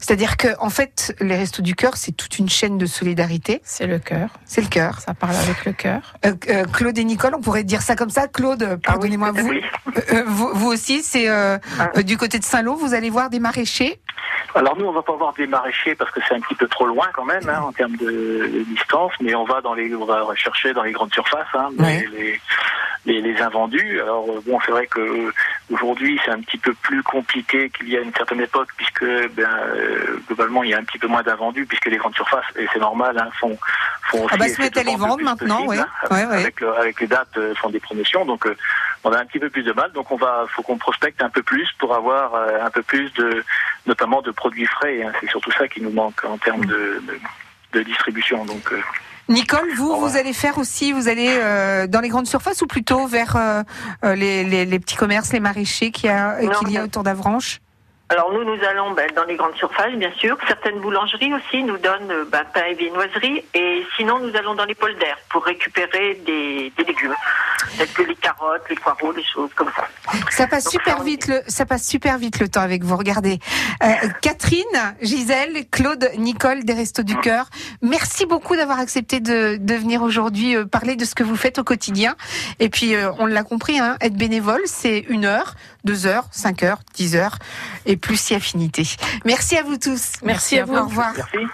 C'est-à-dire 0.00 0.36
que 0.36 0.48
en 0.58 0.70
fait, 0.70 1.14
les 1.20 1.36
Restos 1.36 1.62
du 1.62 1.74
Cœur, 1.74 1.96
c'est 1.96 2.12
toute 2.12 2.38
une 2.38 2.48
chaîne 2.48 2.78
de 2.78 2.86
solidarité. 2.86 3.60
C'est 3.64 3.86
le 3.86 3.98
cœur. 3.98 4.30
C'est 4.44 4.60
le 4.62 4.68
cœur. 4.68 5.00
Ça 5.00 5.14
parle 5.14 5.36
avec 5.36 5.64
le 5.64 5.72
cœur. 5.72 6.14
Euh, 6.24 6.34
euh, 6.48 6.64
Claude 6.64 6.98
et 6.98 7.04
Nicole, 7.04 7.34
on 7.36 7.40
pourrait 7.40 7.64
dire 7.64 7.82
ça 7.82 7.94
comme 7.94 8.10
ça. 8.10 8.26
Claude, 8.28 8.62
euh, 8.62 8.76
pardonnez-moi, 8.76 9.32
vous, 9.32 9.48
Oui. 9.48 9.62
euh, 10.12 10.24
vous, 10.26 10.50
vous 10.54 10.68
aussi, 10.68 11.02
c'est 11.02 11.28
euh, 11.28 11.58
Ah. 11.78 11.90
euh, 11.96 12.02
du 12.02 12.16
côté 12.16 12.38
de 12.38 12.44
Saint-Lô, 12.44 12.74
vous 12.76 12.94
allez 12.94 13.10
voir 13.10 13.30
des 13.30 13.38
maraîchers. 13.38 14.00
Alors 14.54 14.76
nous, 14.78 14.86
on 14.86 14.92
va 14.92 15.02
pas 15.02 15.14
voir 15.14 15.32
des 15.34 15.46
maraîchers 15.46 15.94
parce 15.94 16.10
que 16.10 16.20
c'est 16.26 16.34
un 16.34 16.40
petit 16.40 16.54
peu 16.54 16.66
trop 16.66 16.86
loin 16.86 17.06
quand 17.14 17.24
même 17.24 17.48
hein, 17.48 17.60
en 17.60 17.72
termes 17.72 17.96
de, 17.96 18.64
distance, 18.74 19.12
mais 19.20 19.34
on 19.34 19.44
va 19.44 19.60
dans 19.60 19.74
les, 19.74 19.94
on 19.94 20.06
va 20.06 20.22
rechercher 20.22 20.72
dans 20.72 20.82
les 20.82 20.92
grandes 20.92 21.12
surfaces, 21.12 21.46
hein, 21.54 21.68
les, 21.78 22.40
les, 23.04 23.20
les 23.20 23.40
invendus. 23.42 24.00
Alors 24.00 24.26
bon, 24.46 24.58
c'est 24.64 24.72
vrai 24.72 24.86
que 24.86 25.32
aujourd'hui 25.70 26.20
c'est 26.24 26.31
un 26.31 26.40
petit 26.40 26.59
peu 26.59 26.72
plus 26.74 27.02
compliqué 27.02 27.70
qu'il 27.70 27.88
y 27.88 27.96
a 27.96 28.00
une 28.00 28.12
certaine 28.14 28.40
époque 28.40 28.68
puisque 28.76 29.04
ben, 29.04 29.48
euh, 29.74 30.16
globalement 30.26 30.62
il 30.64 30.70
y 30.70 30.74
a 30.74 30.78
un 30.78 30.85
petit 30.85 30.98
peu 30.98 31.07
moins 31.07 31.22
d'invendus 31.22 31.66
puisque 31.66 31.87
les 31.87 31.96
grandes 31.98 32.14
surfaces 32.14 32.44
et 32.57 32.66
c'est 32.72 32.78
normal 32.78 33.18
hein, 33.18 33.28
font 33.38 33.59
font 34.11 34.24
aussi 34.24 34.35
Ah 34.35 34.37
bah, 34.38 34.48
se 34.48 34.61
mettent 34.61 34.76
à 34.78 34.83
les 34.83 34.96
vendre 34.96 35.22
maintenant, 35.22 35.66
ouais. 35.66 35.78
hein, 35.78 35.88
Ouais, 36.11 36.24
ouais. 36.24 36.37
Avec, 36.37 36.61
le- 36.61 36.74
avec 36.76 37.00
les 37.00 37.07
dates 37.07 37.37
euh, 37.37 37.54
font 37.57 37.68
des 37.70 37.81
promotions, 37.81 38.24
donc 38.24 38.46
euh, 38.46 38.57
on 39.04 39.12
a 39.12 39.18
un 39.20 39.26
petit 39.26 39.38
peu 39.38 39.50
plus 39.50 39.62
de 39.62 39.72
mal. 39.72 39.92
Donc 39.92 40.11
on 40.11 40.16
va, 40.16 40.46
faut 40.48 40.62
qu'on 40.62 40.78
prospecte 40.78 41.22
un 41.22 41.28
peu 41.28 41.42
plus 41.42 41.68
pour 41.78 41.94
avoir 41.94 42.35
euh, 42.35 42.64
un 42.64 42.70
peu 42.70 42.83
plus 42.83 43.12
de, 43.14 43.44
notamment 43.87 44.22
de 44.22 44.31
produits 44.31 44.64
frais. 44.66 45.02
hein. 45.02 45.12
C'est 45.20 45.28
surtout 45.28 45.52
ça 45.52 45.68
qui 45.68 45.83
nous 45.83 45.90
manque 45.90 46.24
en 46.24 46.38
termes 46.38 46.64
de, 46.64 47.02
de, 47.07 47.20
de 47.74 47.83
distribution. 47.83 48.46
Donc 48.46 48.72
Nicole, 49.28 49.68
vous, 49.76 49.92
revoir. 49.92 50.10
vous 50.10 50.16
allez 50.16 50.32
faire 50.32 50.58
aussi, 50.58 50.92
vous 50.92 51.08
allez 51.08 51.28
euh, 51.30 51.86
dans 51.86 52.00
les 52.00 52.08
grandes 52.08 52.26
surfaces 52.26 52.62
ou 52.62 52.66
plutôt 52.66 53.06
vers 53.06 53.36
euh, 53.36 53.62
euh, 54.04 54.14
les, 54.14 54.42
les, 54.44 54.64
les 54.64 54.78
petits 54.78 54.96
commerces, 54.96 55.32
les 55.32 55.40
maraîchers 55.40 55.90
qu'il 55.90 56.06
y 56.06 56.12
a, 56.12 56.38
qu'il 56.58 56.70
y 56.70 56.78
a 56.78 56.84
autour 56.84 57.02
d'Avranches? 57.02 57.60
Alors 58.11 58.33
nous, 58.33 58.42
nous 58.42 58.64
allons 58.64 58.92
ben, 58.92 59.07
dans 59.14 59.25
les 59.25 59.37
grandes 59.37 59.57
surfaces, 59.57 59.92
bien 59.94 60.12
sûr. 60.18 60.38
Certaines 60.47 60.81
boulangeries 60.81 61.33
aussi 61.35 61.62
nous 61.62 61.77
donnent 61.77 62.11
euh, 62.11 62.25
ben, 62.31 62.42
pain 62.55 62.64
et 62.71 62.75
viennoiserie. 62.75 63.44
Et 63.53 63.85
sinon, 63.97 64.18
nous 64.18 64.35
allons 64.35 64.55
dans 64.55 64.64
les 64.64 64.75
polders 64.75 65.18
pour 65.29 65.44
récupérer 65.44 66.18
des, 66.25 66.73
des 66.77 66.85
légumes, 66.85 67.14
tels 67.77 67.88
que 67.92 68.03
les 68.03 68.14
carottes, 68.16 68.62
les 68.71 68.77
poireaux, 68.77 69.12
des 69.12 69.25
choses 69.25 69.51
comme 69.55 69.71
ça. 69.77 69.87
Ça 70.31 70.47
passe 70.47 70.64
Donc, 70.64 70.73
super 70.73 70.99
ça, 70.99 71.05
vite 71.05 71.29
le, 71.29 71.42
ça 71.49 71.66
passe 71.66 71.87
super 71.87 72.16
vite 72.16 72.40
le 72.40 72.49
temps 72.49 72.62
avec 72.62 72.83
vous. 72.83 72.97
Regardez, 72.97 73.38
Euh, 73.83 74.09
Catherine, 74.23 74.64
Gisèle, 75.03 75.68
Claude, 75.71 76.11
Nicole 76.16 76.64
des 76.64 76.73
Restos 76.73 77.03
du 77.05 77.16
Cœur. 77.18 77.49
Merci 77.83 78.27
beaucoup 78.27 78.57
d'avoir 78.57 78.81
accepté 78.81 79.21
de, 79.21 79.57
de 79.57 79.75
venir 79.75 80.03
aujourd'hui 80.03 80.57
euh, 80.57 80.64
parler 80.64 80.97
de 80.97 81.05
ce 81.05 81.14
que 81.14 81.23
vous 81.23 81.37
faites 81.37 81.59
au 81.59 81.64
quotidien. 81.64 82.16
Et 82.59 82.71
puis, 82.71 82.94
euh, 82.97 83.12
on 83.18 83.27
l'a 83.27 83.42
compris, 83.44 83.79
hein, 83.79 83.97
être 84.01 84.16
bénévole, 84.16 84.62
c'est 84.64 84.99
une 85.11 85.27
heure, 85.27 85.55
deux 85.84 86.06
heures, 86.06 86.26
cinq 86.30 86.62
heures, 86.62 86.80
dix 86.94 87.16
heures, 87.16 87.38
et 87.86 87.96
plus 87.96 88.18
si 88.20 88.34
affinité. 88.34 88.84
Merci 89.24 89.56
à 89.56 89.62
vous 89.62 89.76
tous. 89.76 90.14
Merci 90.22 90.58
à 90.58 90.64
vous. 90.64 90.74
Au 90.74 90.84
revoir. 90.84 91.12
merci. 91.16 91.48